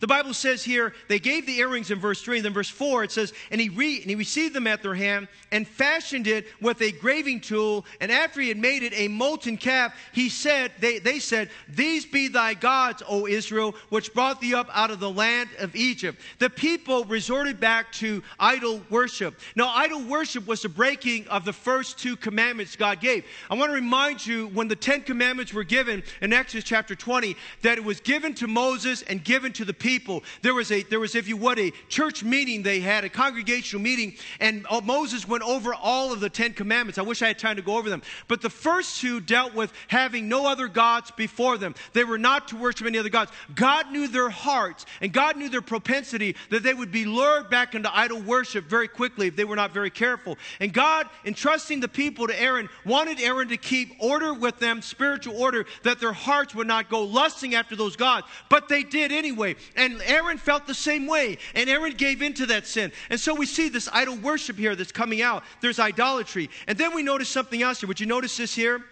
[0.00, 3.04] The Bible says here, they gave the earrings in verse 3, and then verse 4
[3.04, 6.46] it says, and he, re- and he received them at their hand and fashioned it
[6.60, 7.84] with a graving tool.
[8.00, 12.06] And after he had made it a molten calf, he said, they, they said, These
[12.06, 16.20] be thy gods, O Israel, which brought thee up out of the land of Egypt.
[16.38, 19.38] The people resorted back to idol worship.
[19.54, 23.24] Now, idol worship was the breaking of the first two commandments God gave.
[23.50, 27.36] I want to remind you when the Ten Commandments were given in Exodus chapter 20,
[27.62, 30.22] that it was given to Moses and given to the people.
[30.42, 33.82] There was a, there was, if you would, a church meeting they had, a congregational
[33.82, 36.98] meeting, and uh, Moses went over all of the Ten Commandments.
[36.98, 38.02] I wish I had time to go over them.
[38.28, 41.74] But the first two dealt with having no other gods before them.
[41.92, 43.30] They were not to worship any other gods.
[43.54, 47.74] God knew their hearts, and God knew their propensity that they would be lured back
[47.74, 50.36] into idol worship very quickly if they were not very careful.
[50.60, 55.36] And God, entrusting the people to Aaron, wanted Aaron to keep order with them, spiritual
[55.36, 58.26] order, that their hearts would not go lusting after those gods.
[58.48, 59.55] But they did anyway.
[59.76, 61.38] And Aaron felt the same way.
[61.54, 62.92] And Aaron gave into that sin.
[63.10, 65.44] And so we see this idol worship here that's coming out.
[65.60, 66.50] There's idolatry.
[66.66, 67.88] And then we notice something else here.
[67.88, 68.84] Would you notice this here?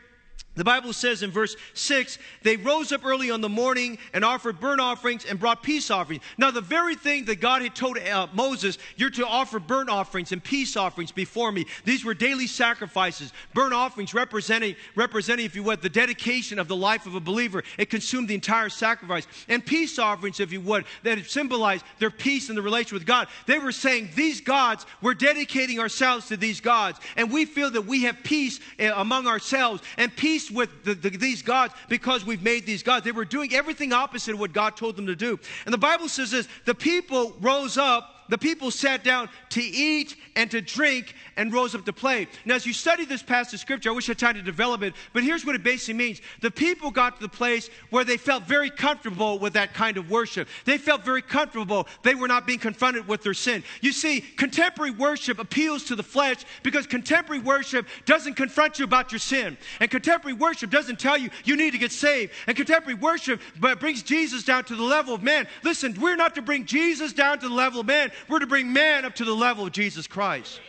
[0.57, 4.61] The Bible says in verse 6 they rose up early on the morning and offered
[4.61, 6.23] burnt offerings and brought peace offerings.
[6.39, 10.31] Now, the very thing that God had told uh, Moses, you're to offer burnt offerings
[10.31, 11.67] and peace offerings before me.
[11.85, 13.33] These were daily sacrifices.
[13.53, 17.65] Burnt offerings representing, representing, if you would, the dedication of the life of a believer.
[17.77, 19.27] It consumed the entire sacrifice.
[19.49, 23.27] And peace offerings, if you would, that symbolized their peace and the relation with God.
[23.47, 27.01] They were saying, these gods, we're dedicating ourselves to these gods.
[27.17, 31.11] And we feel that we have peace uh, among ourselves and peace with the, the,
[31.11, 33.05] these gods because we've made these gods.
[33.05, 35.39] They were doing everything opposite of what God told them to do.
[35.65, 40.17] And the Bible says this the people rose up the people sat down to eat
[40.37, 42.27] and to drink and rose up to play.
[42.45, 44.83] Now, as you study this passage of scripture, I wish I had time to develop
[44.83, 46.21] it, but here's what it basically means.
[46.41, 50.11] The people got to the place where they felt very comfortable with that kind of
[50.11, 50.49] worship.
[50.65, 51.87] They felt very comfortable.
[52.03, 53.63] They were not being confronted with their sin.
[53.81, 59.13] You see, contemporary worship appeals to the flesh because contemporary worship doesn't confront you about
[59.13, 59.57] your sin.
[59.81, 62.33] And contemporary worship doesn't tell you you need to get saved.
[62.47, 63.41] And contemporary worship
[63.81, 65.47] brings Jesus down to the level of man.
[65.63, 68.11] Listen, we're not to bring Jesus down to the level of man.
[68.29, 70.61] We're to bring man up to the level of Jesus Christ.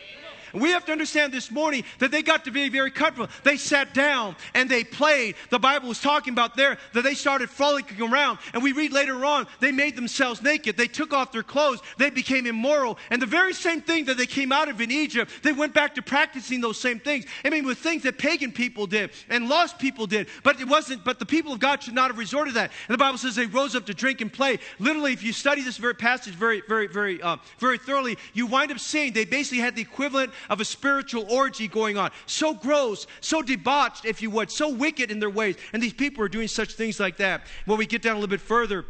[0.52, 3.28] We have to understand this morning that they got to be very comfortable.
[3.42, 5.36] They sat down and they played.
[5.50, 8.38] The Bible was talking about there that they started frolicking around.
[8.54, 10.76] And we read later on, they made themselves naked.
[10.76, 11.80] They took off their clothes.
[11.98, 12.98] They became immoral.
[13.10, 15.94] And the very same thing that they came out of in Egypt, they went back
[15.96, 17.24] to practicing those same things.
[17.44, 20.28] I mean, with things that pagan people did and lost people did.
[20.42, 22.70] But it wasn't, but the people of God should not have resorted to that.
[22.88, 24.58] And the Bible says they rose up to drink and play.
[24.78, 28.70] Literally, if you study this very passage very, very, very, uh, very thoroughly, you wind
[28.70, 32.10] up seeing they basically had the equivalent of a spiritual orgy going on.
[32.26, 35.56] So gross, so debauched, if you would, so wicked in their ways.
[35.72, 37.42] And these people are doing such things like that.
[37.64, 38.84] When we get down a little bit further,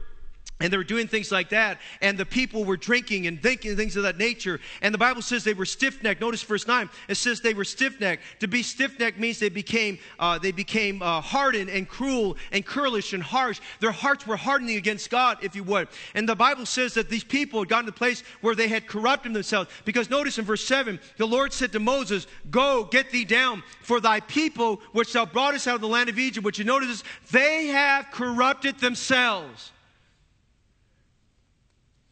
[0.58, 3.94] and they were doing things like that, and the people were drinking and thinking things
[3.96, 4.58] of that nature.
[4.80, 6.20] And the Bible says they were stiff necked.
[6.20, 6.88] Notice verse nine.
[7.08, 8.22] It says they were stiff necked.
[8.40, 12.64] To be stiff necked means they became uh, they became uh, hardened and cruel and
[12.64, 13.60] curlish and harsh.
[13.80, 15.88] Their hearts were hardening against God, if you would.
[16.14, 18.86] And the Bible says that these people had gotten to the place where they had
[18.86, 19.68] corrupted themselves.
[19.84, 24.00] Because notice in verse seven, the Lord said to Moses, "Go, get thee down, for
[24.00, 27.66] thy people which thou broughtest out of the land of Egypt." Which you notice, they
[27.66, 29.72] have corrupted themselves.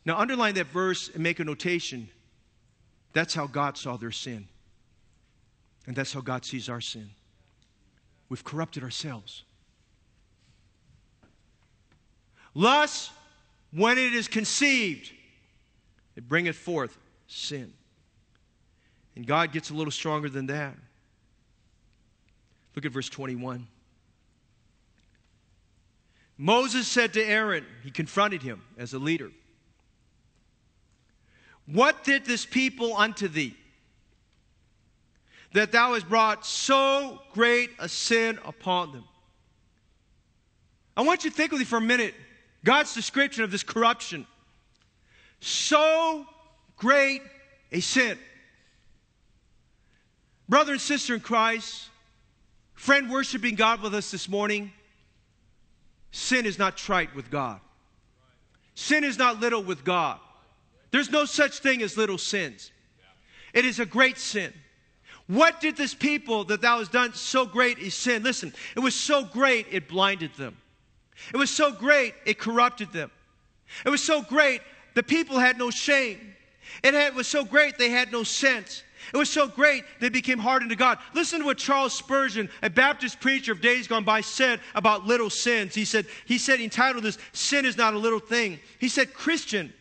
[0.05, 2.09] Now, underline that verse and make a notation.
[3.13, 4.49] That's how God saw their sin.
[5.87, 7.11] And that's how God sees our sin.
[8.29, 9.45] We've corrupted ourselves.
[12.55, 13.11] Lust,
[13.71, 15.11] when it is conceived,
[16.17, 16.97] it bringeth forth
[17.27, 17.73] sin.
[19.17, 20.75] And God gets a little stronger than that.
[22.75, 23.67] Look at verse 21.
[26.37, 29.31] Moses said to Aaron, he confronted him as a leader.
[31.67, 33.57] What did this people unto thee?
[35.53, 39.05] That thou hast brought so great a sin upon them.
[40.97, 42.15] I want you to think with me for a minute
[42.65, 44.27] God's description of this corruption.
[45.41, 46.27] So
[46.77, 47.23] great
[47.73, 48.19] a sin.
[50.49, 51.89] Brother and sister in Christ,
[52.75, 54.73] friend worshiping God with us this morning,
[56.11, 57.61] sin is not trite with God.
[58.75, 60.19] Sin is not little with God.
[60.95, 62.71] There's no such thing as little sins.
[63.53, 64.53] It is a great sin.
[65.27, 68.23] What did this people that thou hast done so great a sin?
[68.23, 70.57] Listen, it was so great it blinded them.
[71.33, 73.11] It was so great it corrupted them.
[73.85, 74.61] It was so great
[74.95, 76.37] the people had no shame.
[76.85, 78.85] It, it was so great they had no sense.
[79.13, 80.99] It was so great they became hardened to God.
[81.13, 85.29] Listen to what Charles Spurgeon, a Baptist preacher of days gone by, said about little
[85.29, 85.75] sins.
[85.75, 88.61] He said, he said, entitled this, Sin is not a little thing.
[88.79, 89.73] He said, Christian,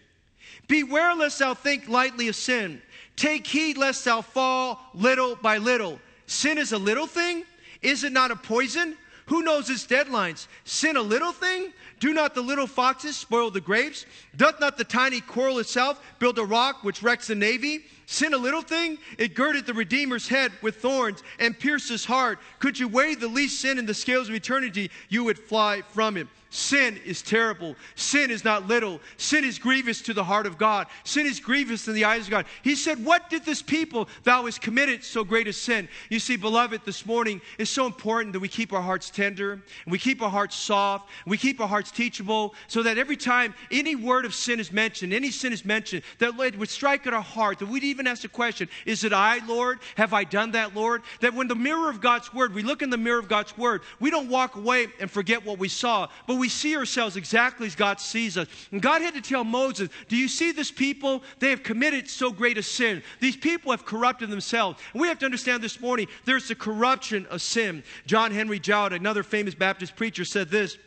[0.68, 2.82] Beware lest thou think lightly of sin.
[3.16, 6.00] Take heed lest thou fall little by little.
[6.28, 7.44] Sin is a little thing?
[7.82, 8.98] Is it not a poison?
[9.28, 10.48] Who knows its deadlines?
[10.66, 11.72] Sin a little thing?
[12.00, 14.06] Do not the little foxes spoil the grapes?
[14.36, 17.86] Doth not the tiny coral itself build a rock which wrecks the navy?
[18.06, 18.98] Sin a little thing?
[19.18, 22.40] It girded the Redeemer's head with thorns and pierced his heart.
[22.60, 26.18] Could you weigh the least sin in the scales of eternity, you would fly from
[26.18, 26.30] him.
[26.54, 27.76] Sin is terrible.
[27.96, 29.02] Sin is not little.
[29.18, 30.86] Sin is grievous to the heart of God.
[31.04, 32.46] Sin is grievous in the eyes of God.
[32.62, 35.90] He said, What did this people thou hast committed so great a sin?
[36.10, 39.92] You see, beloved, this morning is so important that we keep our hearts tender and
[39.92, 43.56] we keep our hearts soft and we keep our hearts teachable so that every time
[43.72, 47.16] any word of sin is mentioned, any sin is mentioned, that it would strike at
[47.16, 49.80] our heart, that we'd even ask the question, Is it I, Lord?
[49.96, 51.02] Have I done that, Lord?
[51.22, 53.82] That when the mirror of God's word, we look in the mirror of God's word,
[54.00, 57.68] we don't walk away and forget what we saw, but we we see ourselves exactly
[57.68, 58.50] as God sees us.
[58.74, 61.24] And God had to tell Moses, Do you see this people?
[61.40, 63.02] They have committed so great a sin.
[63.22, 64.78] These people have corrupted themselves.
[64.92, 67.82] And we have to understand this morning there's the corruption of sin.
[68.06, 70.78] John Henry Jowett, another famous Baptist preacher, said this.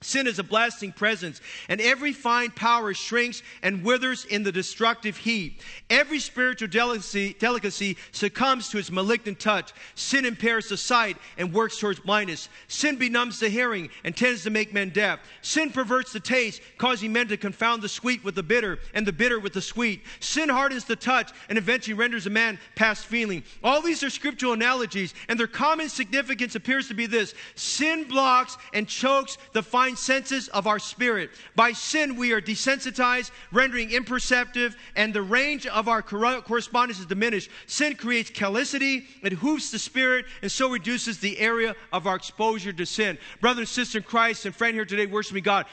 [0.00, 5.16] Sin is a blasting presence, and every fine power shrinks and withers in the destructive
[5.16, 5.60] heat.
[5.90, 9.72] Every spiritual delicacy, delicacy, succumbs to its malignant touch.
[9.96, 12.48] Sin impairs the sight and works towards blindness.
[12.68, 15.18] Sin benumbs the hearing and tends to make men deaf.
[15.42, 19.12] Sin perverts the taste, causing men to confound the sweet with the bitter and the
[19.12, 20.04] bitter with the sweet.
[20.20, 23.42] Sin hardens the touch and eventually renders a man past feeling.
[23.64, 28.56] All these are scriptural analogies, and their common significance appears to be this sin blocks
[28.72, 31.30] and chokes the fine senses of our spirit.
[31.56, 37.50] By sin, we are desensitized, rendering imperceptive, and the range of our correspondence is diminished.
[37.66, 42.72] Sin creates callicity, it hoofs the spirit, and so reduces the area of our exposure
[42.72, 43.18] to sin.
[43.40, 45.66] Brother and sister in Christ and friend here today, worshiping God,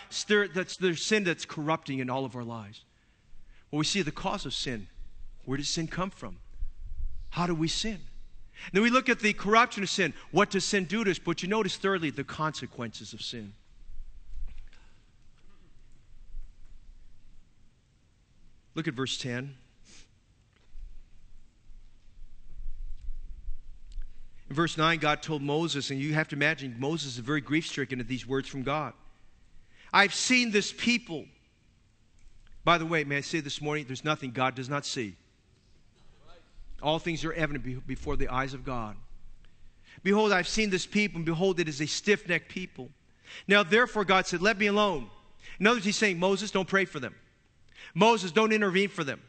[0.53, 2.83] that's the sin that's corrupting in all of our lives.
[3.71, 4.87] Well, we see the cause of sin.
[5.43, 6.37] Where does sin come from?
[7.29, 7.99] How do we sin?
[8.71, 10.13] Then we look at the corruption of sin.
[10.31, 11.19] What does sin do to us?
[11.19, 13.53] But you notice, thirdly, the consequences of sin.
[18.75, 19.55] Look at verse 10.
[24.49, 27.65] In verse 9, God told Moses, and you have to imagine Moses is very grief
[27.65, 28.93] stricken at these words from God.
[29.91, 31.25] I've seen this people.
[32.63, 35.15] By the way, may I say this morning, there's nothing God does not see.
[36.81, 38.95] All things are evident before the eyes of God.
[40.03, 42.89] Behold, I've seen this people, and behold, it is a stiff necked people.
[43.47, 45.09] Now, therefore, God said, Let me alone.
[45.59, 47.15] In other words, He's saying, Moses, don't pray for them.
[47.95, 49.21] Moses, don't intervene for them.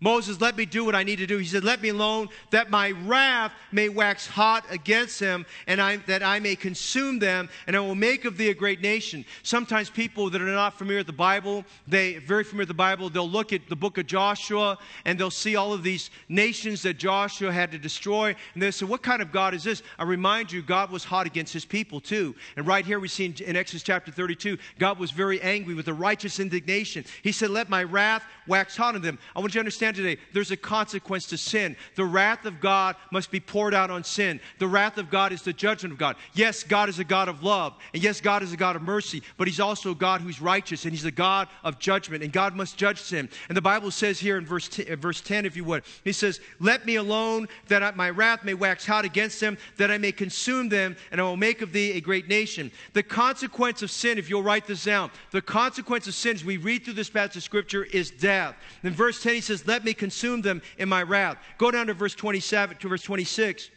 [0.00, 1.38] Moses, let me do what I need to do.
[1.38, 5.96] He said, Let me alone, that my wrath may wax hot against them, and I,
[5.98, 9.24] that I may consume them, and I will make of thee a great nation.
[9.42, 13.08] Sometimes people that are not familiar with the Bible, they very familiar with the Bible,
[13.08, 16.98] they'll look at the book of Joshua and they'll see all of these nations that
[16.98, 19.82] Joshua had to destroy, and they'll say, What kind of God is this?
[19.98, 22.34] I remind you, God was hot against his people too.
[22.56, 25.88] And right here we see in, in Exodus chapter 32, God was very angry with
[25.88, 27.04] a righteous indignation.
[27.22, 29.18] He said, Let my wrath wax hot on them.
[29.34, 31.76] I want you to understand understand today there's a consequence to sin.
[31.94, 34.40] The wrath of God must be poured out on sin.
[34.58, 36.16] The wrath of God is the judgment of God.
[36.34, 39.22] Yes, God is a God of love, and yes, God is a God of mercy,
[39.36, 42.54] but He's also a God who's righteous, and He's a God of judgment, and God
[42.54, 43.28] must judge sin.
[43.48, 46.40] And the Bible says here in verse 10, verse 10 if you would, He says,
[46.60, 50.12] Let me alone, that I, my wrath may wax hot against them, that I may
[50.12, 52.70] consume them, and I will make of thee a great nation.
[52.92, 56.56] The consequence of sin, if you'll write this down, the consequence of sin, as we
[56.56, 58.56] read through this passage of Scripture, is death.
[58.82, 61.36] In verse 10, He says, Let let me consume them in my wrath.
[61.58, 63.68] Go down to verse 27 to verse 26.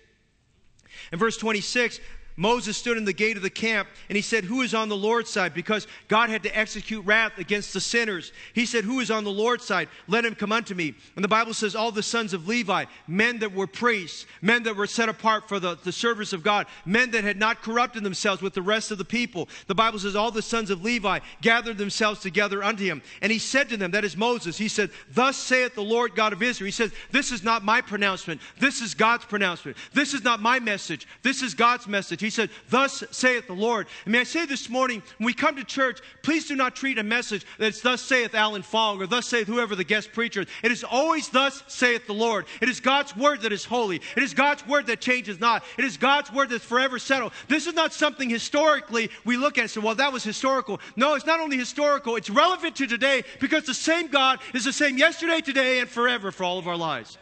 [1.12, 2.00] In verse 26,
[2.40, 4.96] Moses stood in the gate of the camp and he said, Who is on the
[4.96, 5.54] Lord's side?
[5.54, 8.32] Because God had to execute wrath against the sinners.
[8.54, 9.90] He said, Who is on the Lord's side?
[10.08, 10.96] Let him come unto me.
[11.18, 14.78] And the Bible says, All the sons of Levi, men that were priests, men that
[14.78, 18.42] were set apart for the, the service of God, men that had not corrupted themselves
[18.42, 19.50] with the rest of the people.
[19.68, 23.02] The Bible says, All the sons of Levi gathered themselves together unto him.
[23.22, 26.32] And he said to them, That is Moses, he said, Thus saith the Lord God
[26.32, 26.68] of Israel.
[26.68, 28.40] He says, This is not my pronouncement.
[28.60, 29.76] This is God's pronouncement.
[29.94, 31.06] This is not my message.
[31.22, 32.22] This is God's message.
[32.22, 33.88] He he said, Thus saith the Lord.
[34.06, 37.00] And may I say this morning, when we come to church, please do not treat
[37.00, 40.46] a message that's Thus saith Alan Fong or Thus saith whoever the guest preacher.
[40.62, 42.46] It is always Thus saith the Lord.
[42.62, 44.00] It is God's word that is holy.
[44.16, 45.64] It is God's word that changes not.
[45.80, 47.34] It is God's word that's forever settled.
[47.48, 50.80] This is not something historically we look at and say, well, that was historical.
[50.96, 54.74] No, it's not only historical, it's relevant to today because the same God is the
[54.74, 57.18] same yesterday, today, and forever for all of our lives.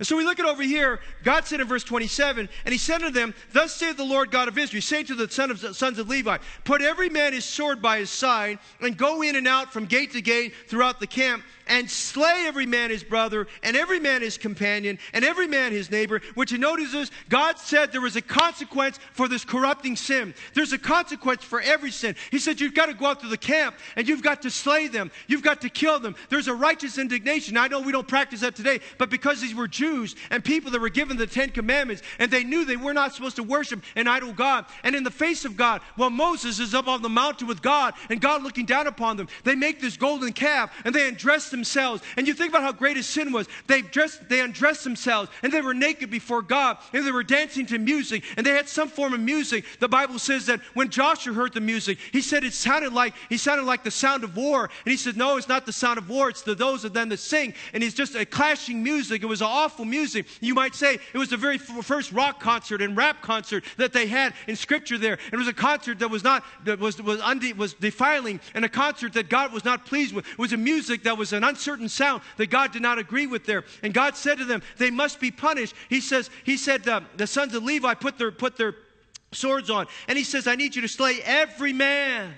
[0.00, 3.02] And so we look at over here, God said in verse 27, and he said
[3.02, 5.98] to them, Thus saith the Lord God of Israel, say to the son of, sons
[5.98, 9.74] of Levi, Put every man his sword by his side, and go in and out
[9.74, 14.00] from gate to gate throughout the camp, and slay every man his brother, and every
[14.00, 16.20] man his companion, and every man his neighbor.
[16.34, 20.34] Which you notice is God said there was a consequence for this corrupting sin.
[20.52, 22.16] There's a consequence for every sin.
[22.30, 24.88] He said you've got to go out to the camp and you've got to slay
[24.88, 25.12] them.
[25.28, 26.16] You've got to kill them.
[26.28, 27.56] There's a righteous indignation.
[27.56, 30.80] I know we don't practice that today, but because these were Jews and people that
[30.80, 34.08] were given the Ten Commandments, and they knew they were not supposed to worship an
[34.08, 34.66] idol God.
[34.82, 37.94] And in the face of God, while Moses is up on the mountain with God
[38.08, 41.59] and God looking down upon them, they make this golden calf and they undress them
[41.60, 42.02] themselves.
[42.16, 43.46] And you think about how great his sin was.
[43.66, 47.66] They dressed, they undressed themselves and they were naked before God and they were dancing
[47.66, 49.64] to music and they had some form of music.
[49.78, 53.36] The Bible says that when Joshua heard the music, he said it sounded like he
[53.36, 54.70] sounded like the sound of war.
[54.84, 57.10] And he said, No, it's not the sound of war, it's the those of them
[57.10, 57.54] that sing.
[57.74, 59.22] And it's just a clashing music.
[59.22, 60.26] It was awful music.
[60.40, 64.06] You might say it was the very first rock concert and rap concert that they
[64.06, 65.18] had in scripture there.
[65.32, 68.68] It was a concert that was not that was was, unde, was defiling and a
[68.68, 70.26] concert that God was not pleased with.
[70.26, 73.46] It was a music that was an uncertain sound that God did not agree with
[73.46, 73.64] there.
[73.82, 75.74] And God said to them, they must be punished.
[75.88, 78.74] He says, He said, uh, the sons of Levi put their, put their
[79.32, 79.86] swords on.
[80.06, 82.34] And He says, I need you to slay every man.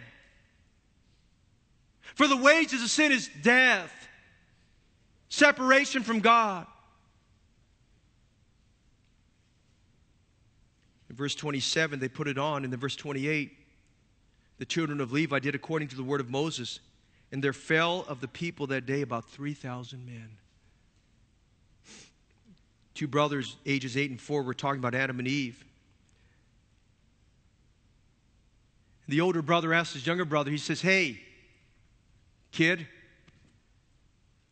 [2.14, 3.92] For the wages of sin is death,
[5.28, 6.66] separation from God.
[11.11, 12.64] In verse 27, they put it on.
[12.64, 13.50] And in verse 28,
[14.59, 16.78] the children of Levi did according to the word of Moses.
[17.32, 20.28] And there fell of the people that day about 3,000 men.
[22.94, 25.64] Two brothers, ages 8 and 4, were talking about Adam and Eve.
[29.08, 31.20] The older brother asked his younger brother, he says, Hey,
[32.52, 32.86] kid,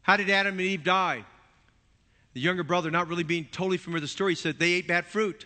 [0.03, 1.25] how did Adam and Eve die?
[2.33, 5.05] The younger brother, not really being totally familiar with the story, said, They ate bad
[5.05, 5.45] fruit.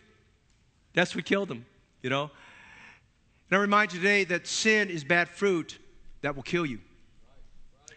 [0.95, 1.67] That's what killed them,
[2.01, 2.31] you know?
[3.51, 5.79] And I remind you today that sin is bad fruit
[6.23, 6.79] that will kill you.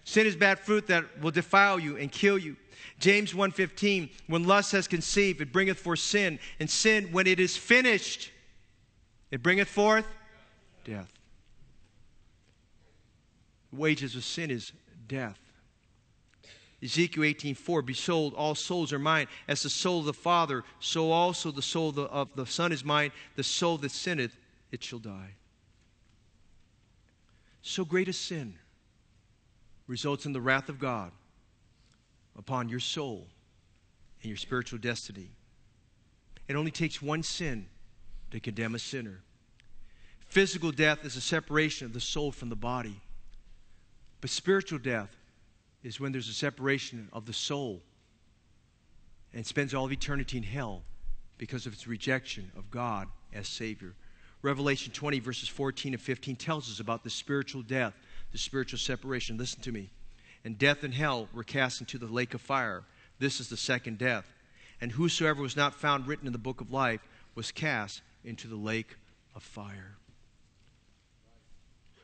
[0.08, 2.56] Sin is bad fruit that will defile you and kill you.
[2.98, 7.58] James 1:15 When lust has conceived it bringeth forth sin and sin when it is
[7.58, 8.32] finished
[9.32, 10.06] it bringeth forth
[10.86, 11.12] death.
[13.72, 14.72] The wages of sin is
[15.10, 15.42] death.
[16.82, 19.28] Ezekiel 18:4, Behold, all souls are mine.
[19.46, 22.72] As the soul of the Father, so also the soul of the, of the Son
[22.72, 23.12] is mine.
[23.36, 24.38] The soul that sinneth,
[24.72, 25.36] it shall die.
[27.62, 28.58] So great a sin
[29.88, 31.12] results in the wrath of God
[32.38, 33.28] upon your soul
[34.22, 35.32] and your spiritual destiny.
[36.48, 37.68] It only takes one sin
[38.32, 39.22] to condemn a sinner.
[40.28, 43.00] Physical death is a separation of the soul from the body.
[44.20, 45.16] But spiritual death
[45.84, 47.82] is when there's a separation of the soul
[49.34, 50.84] and spends all of eternity in hell
[51.38, 53.94] because of its rejection of God as Savior.
[54.42, 57.94] Revelation 20, verses 14 and 15 tells us about the spiritual death,
[58.32, 59.38] the spiritual separation.
[59.38, 59.90] Listen to me.
[60.44, 62.84] And death and hell were cast into the lake of fire.
[63.20, 64.26] This is the second death.
[64.80, 67.02] And whosoever was not found written in the book of life
[67.36, 68.96] was cast into the lake
[69.36, 69.98] of fire.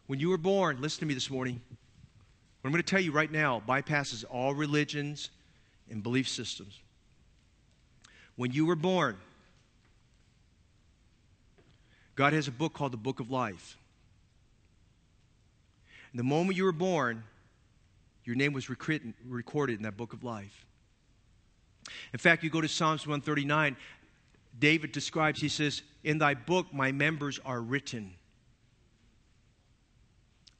[0.07, 1.61] When you were born, listen to me this morning.
[2.61, 5.30] What I'm going to tell you right now bypasses all religions
[5.89, 6.80] and belief systems.
[8.36, 9.17] When you were born,
[12.15, 13.78] God has a book called the Book of Life.
[16.14, 17.24] The moment you were born,
[18.24, 20.66] your name was recorded in that book of life.
[22.14, 23.76] In fact, you go to Psalms 139,
[24.57, 28.14] David describes, he says, In thy book my members are written.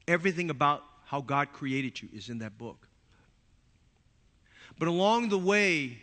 [0.06, 2.88] Everything about how God created you is in that book.
[4.78, 5.98] But along the way,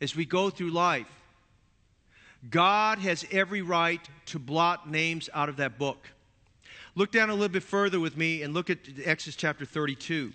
[0.00, 1.06] as we go through life,
[2.50, 6.08] God has every right to blot names out of that book.
[6.96, 10.32] Look down a little bit further with me and look at Exodus chapter 32.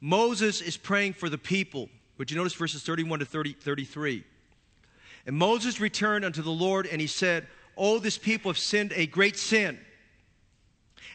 [0.00, 1.88] Moses is praying for the people.
[2.18, 4.24] Would you notice verses 31 to 30, 33?
[5.24, 7.46] And Moses returned unto the Lord, and he said,
[7.76, 9.78] Oh, this people have sinned a great sin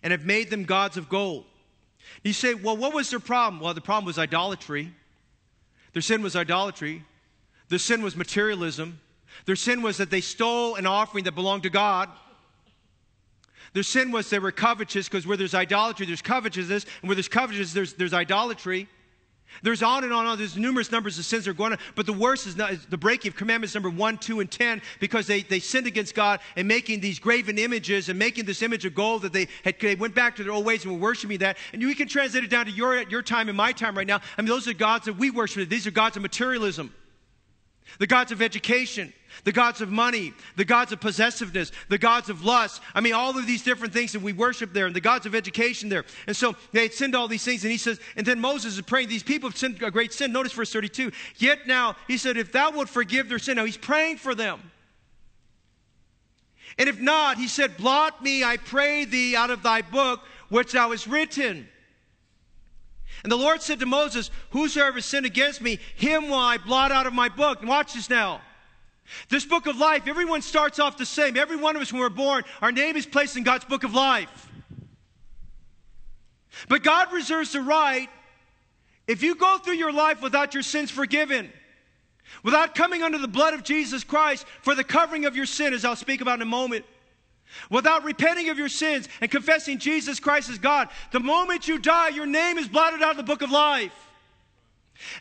[0.02, 1.44] and have made them gods of gold.
[2.24, 3.62] You say, well, what was their problem?
[3.62, 4.94] Well, the problem was idolatry.
[5.92, 7.04] Their sin was idolatry.
[7.68, 9.02] Their sin was materialism.
[9.46, 12.10] Their sin was that they stole an offering that belonged to God.
[13.74, 17.28] Their sin was they were covetous because where there's idolatry, there's covetousness, and where there's
[17.28, 18.88] covetousness, there's, there's idolatry.
[19.62, 20.38] There's on and on and on.
[20.38, 21.80] There's numerous numbers of sins that are going on.
[21.96, 24.82] But the worst is, not, is the breaking of commandments number one, two, and ten
[25.00, 28.86] because they, they sinned against God and making these graven images and making this image
[28.86, 31.38] of gold that they had they went back to their old ways and were worshiping
[31.40, 31.58] that.
[31.72, 34.22] And we can translate it down to your, your time and my time right now.
[34.38, 35.70] I mean, those are gods that we worship.
[35.70, 36.94] These are gods of materialism
[38.00, 39.14] the gods of education,
[39.44, 42.82] the gods of money, the gods of possessiveness, the gods of lust.
[42.94, 45.36] I mean, all of these different things that we worship there, and the gods of
[45.36, 46.06] education there.
[46.28, 49.10] And so they sinned all these things, and he says, and then Moses is praying,
[49.10, 50.32] these people have sinned a great sin.
[50.32, 51.12] Notice verse 32.
[51.38, 54.72] Yet now, he said, if thou wilt forgive their sin, now he's praying for them.
[56.78, 60.72] And if not, he said, blot me, I pray thee, out of thy book which
[60.74, 61.68] thou hast written.
[63.24, 67.08] And the Lord said to Moses, Whosoever sinned against me, him will I blot out
[67.08, 67.62] of my book.
[67.62, 68.42] And watch this now.
[69.30, 71.38] This book of life, everyone starts off the same.
[71.38, 73.94] Every one of us, when we're born, our name is placed in God's book of
[73.94, 74.50] life.
[76.68, 78.10] But God reserves the right,
[79.08, 81.52] if you go through your life without your sins forgiven,
[82.44, 85.84] without coming under the blood of Jesus Christ for the covering of your sin, as
[85.84, 86.86] I'll speak about in a moment,
[87.70, 92.10] Without repenting of your sins and confessing Jesus Christ as God, the moment you die,
[92.10, 94.13] your name is blotted out of the book of life.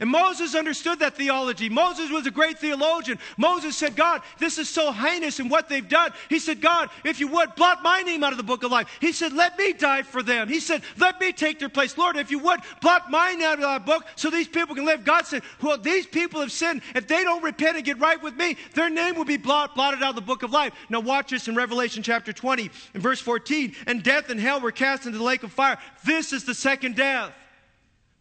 [0.01, 1.68] And Moses understood that theology.
[1.68, 3.18] Moses was a great theologian.
[3.37, 6.12] Moses said, God, this is so heinous in what they've done.
[6.28, 8.89] He said, God, if you would, blot my name out of the book of life.
[9.01, 10.49] He said, let me die for them.
[10.49, 11.97] He said, let me take their place.
[11.97, 14.85] Lord, if you would, blot my name out of that book so these people can
[14.85, 15.05] live.
[15.05, 16.83] God said, well, these people have sinned.
[16.95, 20.03] If they don't repent and get right with me, their name will be blot, blotted
[20.03, 20.72] out of the book of life.
[20.89, 23.74] Now watch this in Revelation chapter 20 and verse 14.
[23.87, 25.78] And death and hell were cast into the lake of fire.
[26.05, 27.33] This is the second death.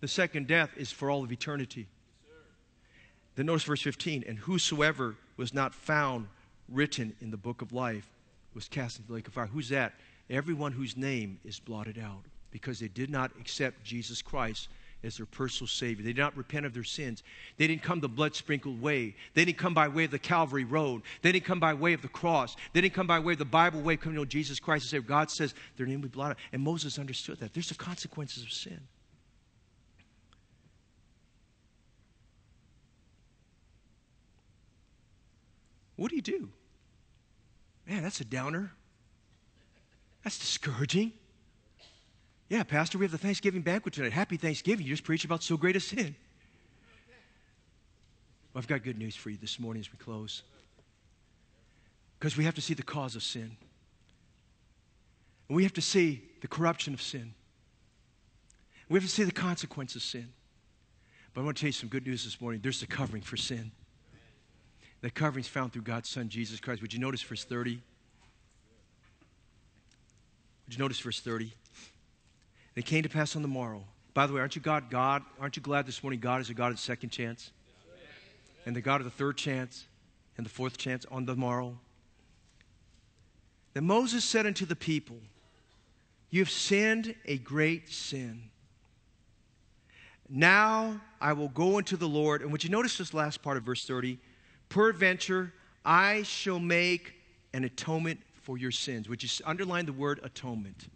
[0.02, 1.88] The second death is for all of eternity.
[3.36, 6.28] Then notice verse 15 and whosoever was not found
[6.68, 8.10] written in the book of life
[8.54, 9.48] was cast into the lake of fire.
[9.48, 9.94] Who's that?
[10.30, 14.68] Everyone whose name is blotted out because they did not accept Jesus Christ
[15.04, 16.04] as their personal Savior.
[16.04, 17.24] They did not repent of their sins.
[17.58, 19.16] They didn't come the blood sprinkled way.
[19.34, 21.02] They didn't come by way of the Calvary Road.
[21.22, 22.56] They didn't come by way of the cross.
[22.74, 25.04] They didn't come by way of the Bible way, coming to know Jesus Christ and
[25.04, 26.38] say, God says their name will be blotted.
[26.52, 27.54] And Moses understood that.
[27.54, 28.80] There's the consequences of sin.
[36.02, 36.50] What do you do?
[37.88, 38.72] Man, that's a downer.
[40.24, 41.12] That's discouraging.
[42.50, 44.12] Yeah, Pastor, we have the Thanksgiving banquet tonight.
[44.12, 44.88] Happy Thanksgiving.
[44.88, 46.16] You just preached about so great a sin.
[48.52, 50.42] Well, I've got good news for you this morning as we close.
[52.18, 53.56] Because we have to see the cause of sin.
[55.50, 57.36] And we have to see the corruption of sin.
[58.90, 60.34] We have to see the consequence of sin.
[61.36, 62.60] But I want to tell you some good news this morning.
[62.64, 63.72] There's a covering for sin.
[65.02, 66.82] That covering is found through God's Son, Jesus Christ.
[66.82, 67.82] Would you notice verse 30?
[70.68, 71.46] Would you notice verse 30?
[71.46, 71.52] And
[72.76, 73.84] it came to pass on the morrow.
[74.14, 74.90] By the way, aren't you God?
[74.90, 77.52] God, aren't you glad this morning God is a God of the second chance?
[78.66, 79.86] And the God of the third chance
[80.38, 81.78] and the fourth chance on the morrow.
[83.74, 85.18] Then Moses said unto the people,
[86.30, 88.44] You have sinned a great sin.
[90.30, 92.42] Now I will go unto the Lord.
[92.42, 94.18] And would you notice this last part of verse 30?
[94.72, 95.52] Peradventure,
[95.84, 97.16] I shall make
[97.54, 99.10] an atonement for your sins.
[99.10, 100.88] Would you underline the word atonement?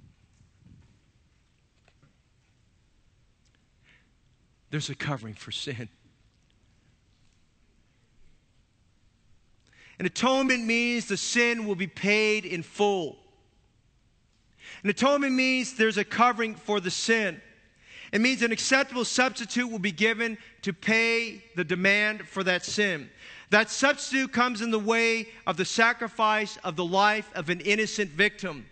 [4.71, 5.89] There's a covering for sin.
[9.99, 13.17] An atonement means the sin will be paid in full.
[14.83, 17.41] An atonement means there's a covering for the sin.
[18.13, 23.09] It means an acceptable substitute will be given to pay the demand for that sin.
[23.49, 28.11] That substitute comes in the way of the sacrifice of the life of an innocent
[28.11, 28.65] victim.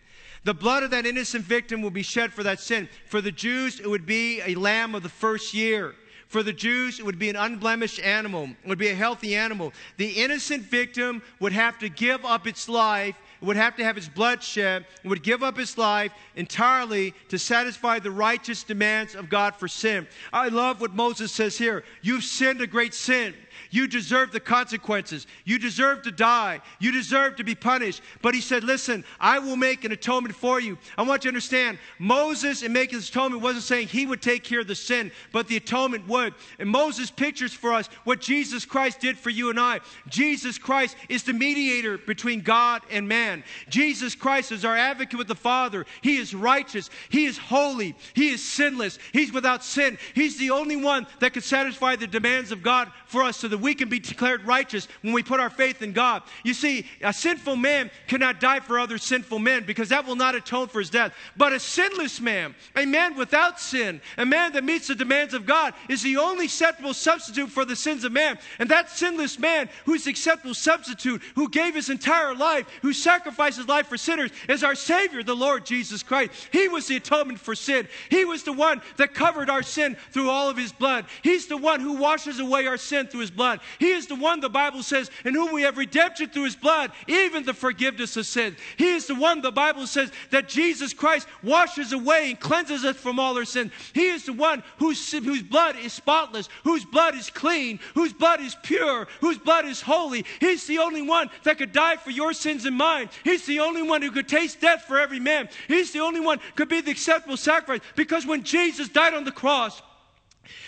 [0.44, 2.90] The blood of that innocent victim will be shed for that sin.
[3.08, 5.96] For the Jews, it would be a lamb of the first year.
[6.28, 9.72] For the Jews, it would be an unblemished animal, it would be a healthy animal.
[9.98, 14.10] The innocent victim would have to give up its life, would have to have its
[14.10, 19.56] blood shed, would give up its life entirely to satisfy the righteous demands of God
[19.56, 20.08] for sin.
[20.34, 21.84] I love what Moses says here.
[22.02, 23.36] You've sinned a great sin.
[23.74, 25.26] You deserve the consequences.
[25.46, 26.62] You deserve to die.
[26.78, 28.04] You deserve to be punished.
[28.22, 30.78] But he said, Listen, I will make an atonement for you.
[30.96, 34.44] I want you to understand, Moses, in making this atonement, wasn't saying he would take
[34.44, 36.36] care of the sin, but the atonement would.
[36.60, 39.80] And Moses pictures for us what Jesus Christ did for you and I.
[40.08, 43.44] Jesus Christ is the mediator between God and man.
[43.70, 45.88] Jesus Christ is our advocate with the Father.
[46.02, 46.92] He is righteous.
[47.10, 47.96] He is holy.
[48.14, 49.00] He is sinless.
[49.14, 49.98] He's without sin.
[50.14, 53.63] He's the only one that can satisfy the demands of God for us so that
[53.64, 56.22] we can be declared righteous when we put our faith in God.
[56.44, 60.36] You see, a sinful man cannot die for other sinful men because that will not
[60.36, 61.14] atone for his death.
[61.38, 65.46] But a sinless man, a man without sin, a man that meets the demands of
[65.46, 68.38] God, is the only acceptable substitute for the sins of man.
[68.60, 73.58] And that sinless man who's the acceptable substitute, who gave his entire life, who sacrificed
[73.58, 76.32] his life for sinners, is our Savior, the Lord Jesus Christ.
[76.52, 77.88] He was the atonement for sin.
[78.10, 81.06] He was the one that covered our sin through all of his blood.
[81.22, 83.53] He's the one who washes away our sin through his blood.
[83.80, 86.92] He is the one, the Bible says, in whom we have redemption through his blood,
[87.08, 88.58] even the forgiveness of sins.
[88.78, 92.96] He is the one, the Bible says, that Jesus Christ washes away and cleanses us
[92.96, 93.72] from all our sins.
[93.94, 98.42] He is the one whose, whose blood is spotless, whose blood is clean, whose blood
[98.42, 100.26] is pure, whose blood is holy.
[100.40, 103.10] He's the only one that could die for your sins and mine.
[103.24, 105.50] He's the only one who could taste death for every man.
[105.68, 109.32] He's the only one could be the acceptable sacrifice because when Jesus died on the
[109.32, 109.82] cross,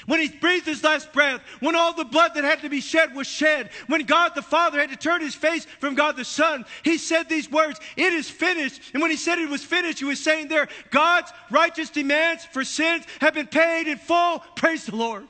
[0.05, 3.15] when he breathed his last breath, when all the blood that had to be shed
[3.15, 6.65] was shed, when God the Father had to turn his face from God the Son,
[6.84, 8.82] he said these words, It is finished.
[8.93, 12.63] And when he said it was finished, he was saying there, God's righteous demands for
[12.63, 14.43] sins have been paid in full.
[14.55, 15.28] Praise the Lord.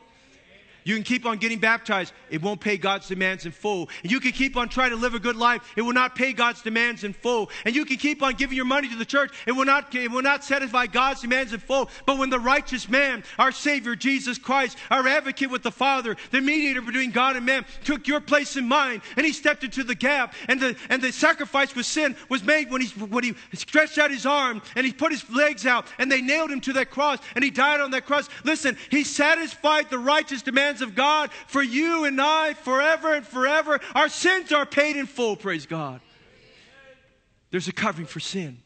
[0.84, 2.14] You can keep on getting baptized.
[2.36, 3.88] It won't pay God's demands in full.
[4.04, 5.62] And you can keep on trying to live a good life.
[5.78, 7.50] It will not pay God's demands in full.
[7.64, 9.32] And you can keep on giving your money to the church.
[9.48, 11.90] It will not, it will not satisfy God's demands in full.
[12.06, 16.42] But when the righteous man, our Savior, Jesus Christ, our advocate with the Father, the
[16.42, 19.96] mediator between God and man, took your place in mine and he stepped into the
[19.96, 23.98] gap and the, and the sacrifice with sin was made when he, when he stretched
[23.98, 26.90] out his arm and he put his legs out and they nailed him to that
[26.90, 28.28] cross and he died on that cross.
[28.44, 32.18] Listen, he satisfied the righteous demands of God for you and
[32.64, 33.80] Forever and forever.
[33.94, 36.02] Our sins are paid in full, praise God.
[37.52, 38.58] There's a covering for sin.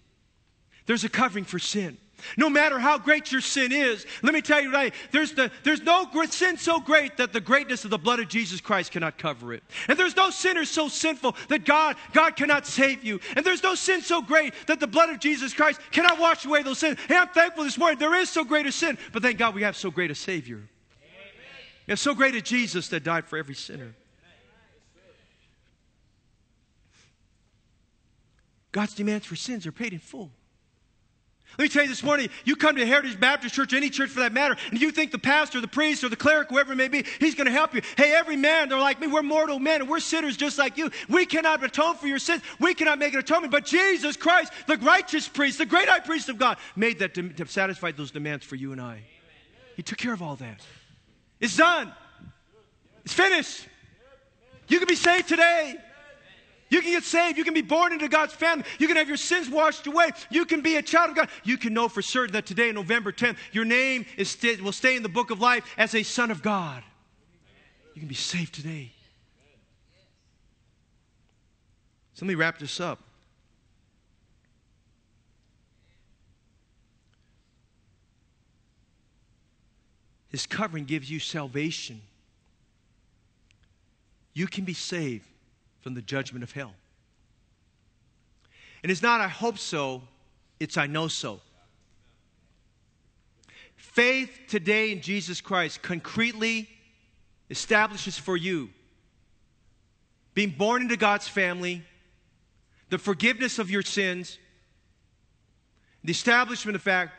[0.85, 1.97] There's a covering for sin.
[2.37, 5.81] No matter how great your sin is, let me tell you right, there's, the, there's
[5.81, 9.53] no sin so great that the greatness of the blood of Jesus Christ cannot cover
[9.53, 9.63] it.
[9.87, 13.19] And there's no sinner so sinful that God, God cannot save you.
[13.35, 16.63] And there's no sin so great that the blood of Jesus Christ cannot wash away
[16.63, 16.97] those sins.
[17.07, 17.99] Hey, I'm thankful this morning.
[17.99, 20.61] There is so great a sin, but thank God we have so great a Savior.
[21.89, 23.95] It's so great a Jesus that died for every sinner.
[28.71, 30.29] God's demands for sins are paid in full.
[31.57, 34.19] Let me tell you this morning, you come to Heritage Baptist Church, any church for
[34.19, 36.89] that matter, and you think the pastor, the priest, or the cleric, whoever it may
[36.89, 37.81] be, he's going to help you.
[37.97, 40.91] Hey, every man, they're like me, we're mortal men, and we're sinners just like you.
[41.09, 42.43] We cannot atone for your sins.
[42.59, 43.51] We cannot make an atonement.
[43.51, 47.29] But Jesus Christ, the righteous priest, the great high priest of God, made that to,
[47.29, 49.01] to satisfy those demands for you and I.
[49.75, 50.61] He took care of all that.
[51.39, 51.91] It's done.
[53.05, 53.67] It's finished.
[54.67, 55.75] You can be saved today.
[56.69, 57.37] You can get saved.
[57.37, 58.63] You can be born into God's family.
[58.77, 60.11] You can have your sins washed away.
[60.29, 61.29] You can be a child of God.
[61.43, 64.95] You can know for certain that today, November 10th, your name is st- will stay
[64.95, 66.83] in the book of life as a son of God.
[67.95, 68.91] You can be saved today.
[72.13, 72.99] So let me wrap this up.
[80.29, 82.01] His covering gives you salvation.
[84.33, 85.25] You can be saved
[85.81, 86.73] from the judgment of hell.
[88.83, 90.03] And it's not, I hope so,
[90.59, 91.41] it's, I know so.
[93.75, 96.69] Faith today in Jesus Christ concretely
[97.49, 98.69] establishes for you
[100.35, 101.83] being born into God's family,
[102.89, 104.37] the forgiveness of your sins,
[106.03, 107.13] the establishment of the fact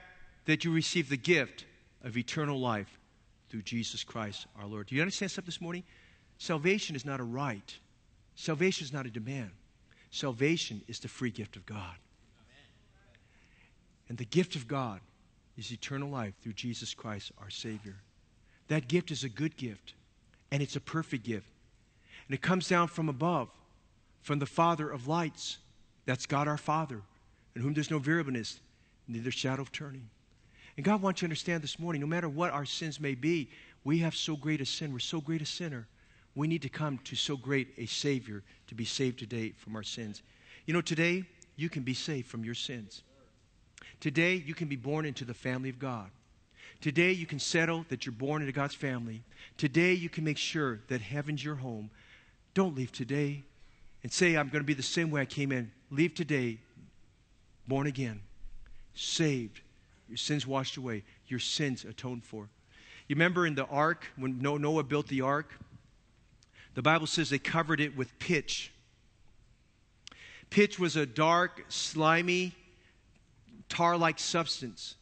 [0.47, 1.67] that you receive the gift
[2.03, 3.00] of eternal life
[3.51, 4.87] through Jesus Christ our Lord.
[4.87, 5.83] Do you understand something this morning?
[6.39, 7.77] Salvation is not a right,
[8.35, 9.51] salvation is not a demand.
[10.11, 11.95] Salvation is the free gift of God.
[14.09, 15.01] And the gift of God
[15.57, 17.95] is eternal life through Jesus Christ our Savior.
[18.67, 19.95] That gift is a good gift,
[20.51, 21.47] and it's a perfect gift.
[22.27, 23.51] And it comes down from above,
[24.23, 25.59] from the Father of lights.
[26.07, 27.03] That's God our Father,
[27.55, 28.61] in whom there's no variableness,
[29.07, 30.09] neither shadow of turning.
[30.81, 33.51] And God wants you to understand this morning no matter what our sins may be,
[33.85, 34.95] we have so great a sin.
[34.95, 35.87] We're so great a sinner.
[36.35, 39.83] We need to come to so great a Savior to be saved today from our
[39.83, 40.23] sins.
[40.65, 41.25] You know, today
[41.57, 43.03] you can be saved from your sins.
[44.01, 46.09] Today you can be born into the family of God.
[46.81, 49.23] Today you can settle that you're born into God's family.
[49.59, 51.91] Today you can make sure that heaven's your home.
[52.55, 53.45] Don't leave today
[54.03, 55.73] and say, I'm going to be the same way I came in.
[55.91, 56.57] Leave today
[57.69, 58.23] born again,
[58.95, 59.61] saved,
[60.11, 62.49] your sins washed away, your sins atoned for.
[63.09, 65.53] You remember in the ark, when Noah built the ark,
[66.75, 68.73] the Bible says they covered it with pitch.
[70.51, 72.53] Pitch was a dark, slimy,
[73.69, 74.97] tar like substance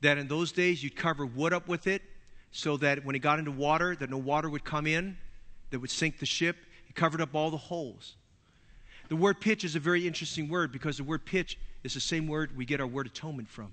[0.00, 2.02] that in those days you'd cover wood up with it
[2.50, 5.16] so that when it got into water, that no water would come in
[5.70, 6.56] that would sink the ship.
[6.88, 8.16] It covered up all the holes.
[9.08, 12.26] The word pitch is a very interesting word because the word pitch is the same
[12.26, 13.72] word we get our word atonement from.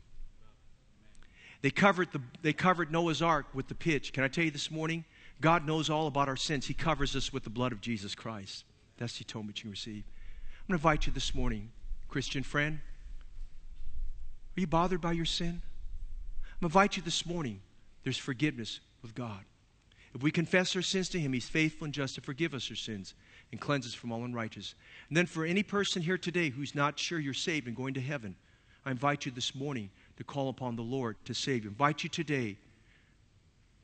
[1.65, 4.13] They covered, the, they covered Noah's ark with the pitch.
[4.13, 5.03] Can I tell you this morning?
[5.41, 6.67] God knows all about our sins.
[6.67, 8.65] He covers us with the blood of Jesus Christ.
[8.99, 10.03] That's the atonement you receive.
[10.05, 11.71] I'm going to invite you this morning,
[12.07, 12.81] Christian friend.
[14.55, 15.47] Are you bothered by your sin?
[15.47, 17.61] I'm going to invite you this morning.
[18.03, 19.43] There's forgiveness with God.
[20.13, 22.75] If we confess our sins to Him, He's faithful and just to forgive us our
[22.75, 23.15] sins
[23.51, 24.75] and cleanse us from all unrighteousness.
[25.09, 28.01] And then for any person here today who's not sure you're saved and going to
[28.01, 28.35] heaven,
[28.85, 31.69] I invite you this morning to call upon the Lord to save you.
[31.69, 32.57] I invite you today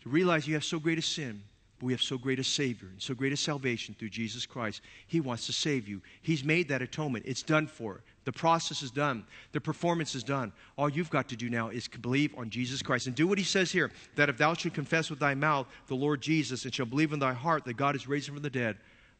[0.01, 1.43] to realize you have so great a sin,
[1.79, 4.81] but we have so great a Savior and so great a salvation through Jesus Christ.
[5.07, 6.01] He wants to save you.
[6.21, 7.25] He's made that atonement.
[7.27, 8.01] It's done for.
[8.23, 9.25] The process is done.
[9.51, 10.53] The performance is done.
[10.77, 13.43] All you've got to do now is believe on Jesus Christ and do what he
[13.43, 16.85] says here that if thou shalt confess with thy mouth the Lord Jesus and shall
[16.85, 18.77] believe in thy heart that God is raised him from the dead,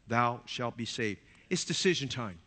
[0.07, 1.19] thou shalt be saved.
[1.49, 2.37] It's decision time.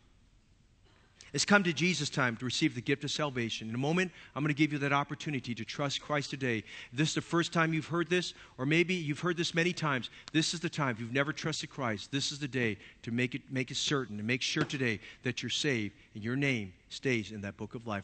[1.35, 3.67] It's come to Jesus' time to receive the gift of salvation.
[3.67, 6.59] In a moment, I'm going to give you that opportunity to trust Christ today.
[6.59, 9.73] If this is the first time you've heard this, or maybe you've heard this many
[9.73, 10.91] times, this is the time.
[10.91, 14.17] If you've never trusted Christ, this is the day to make it, make it certain
[14.17, 17.85] and make sure today that you're saved and your name stays in that book of
[17.85, 18.03] life.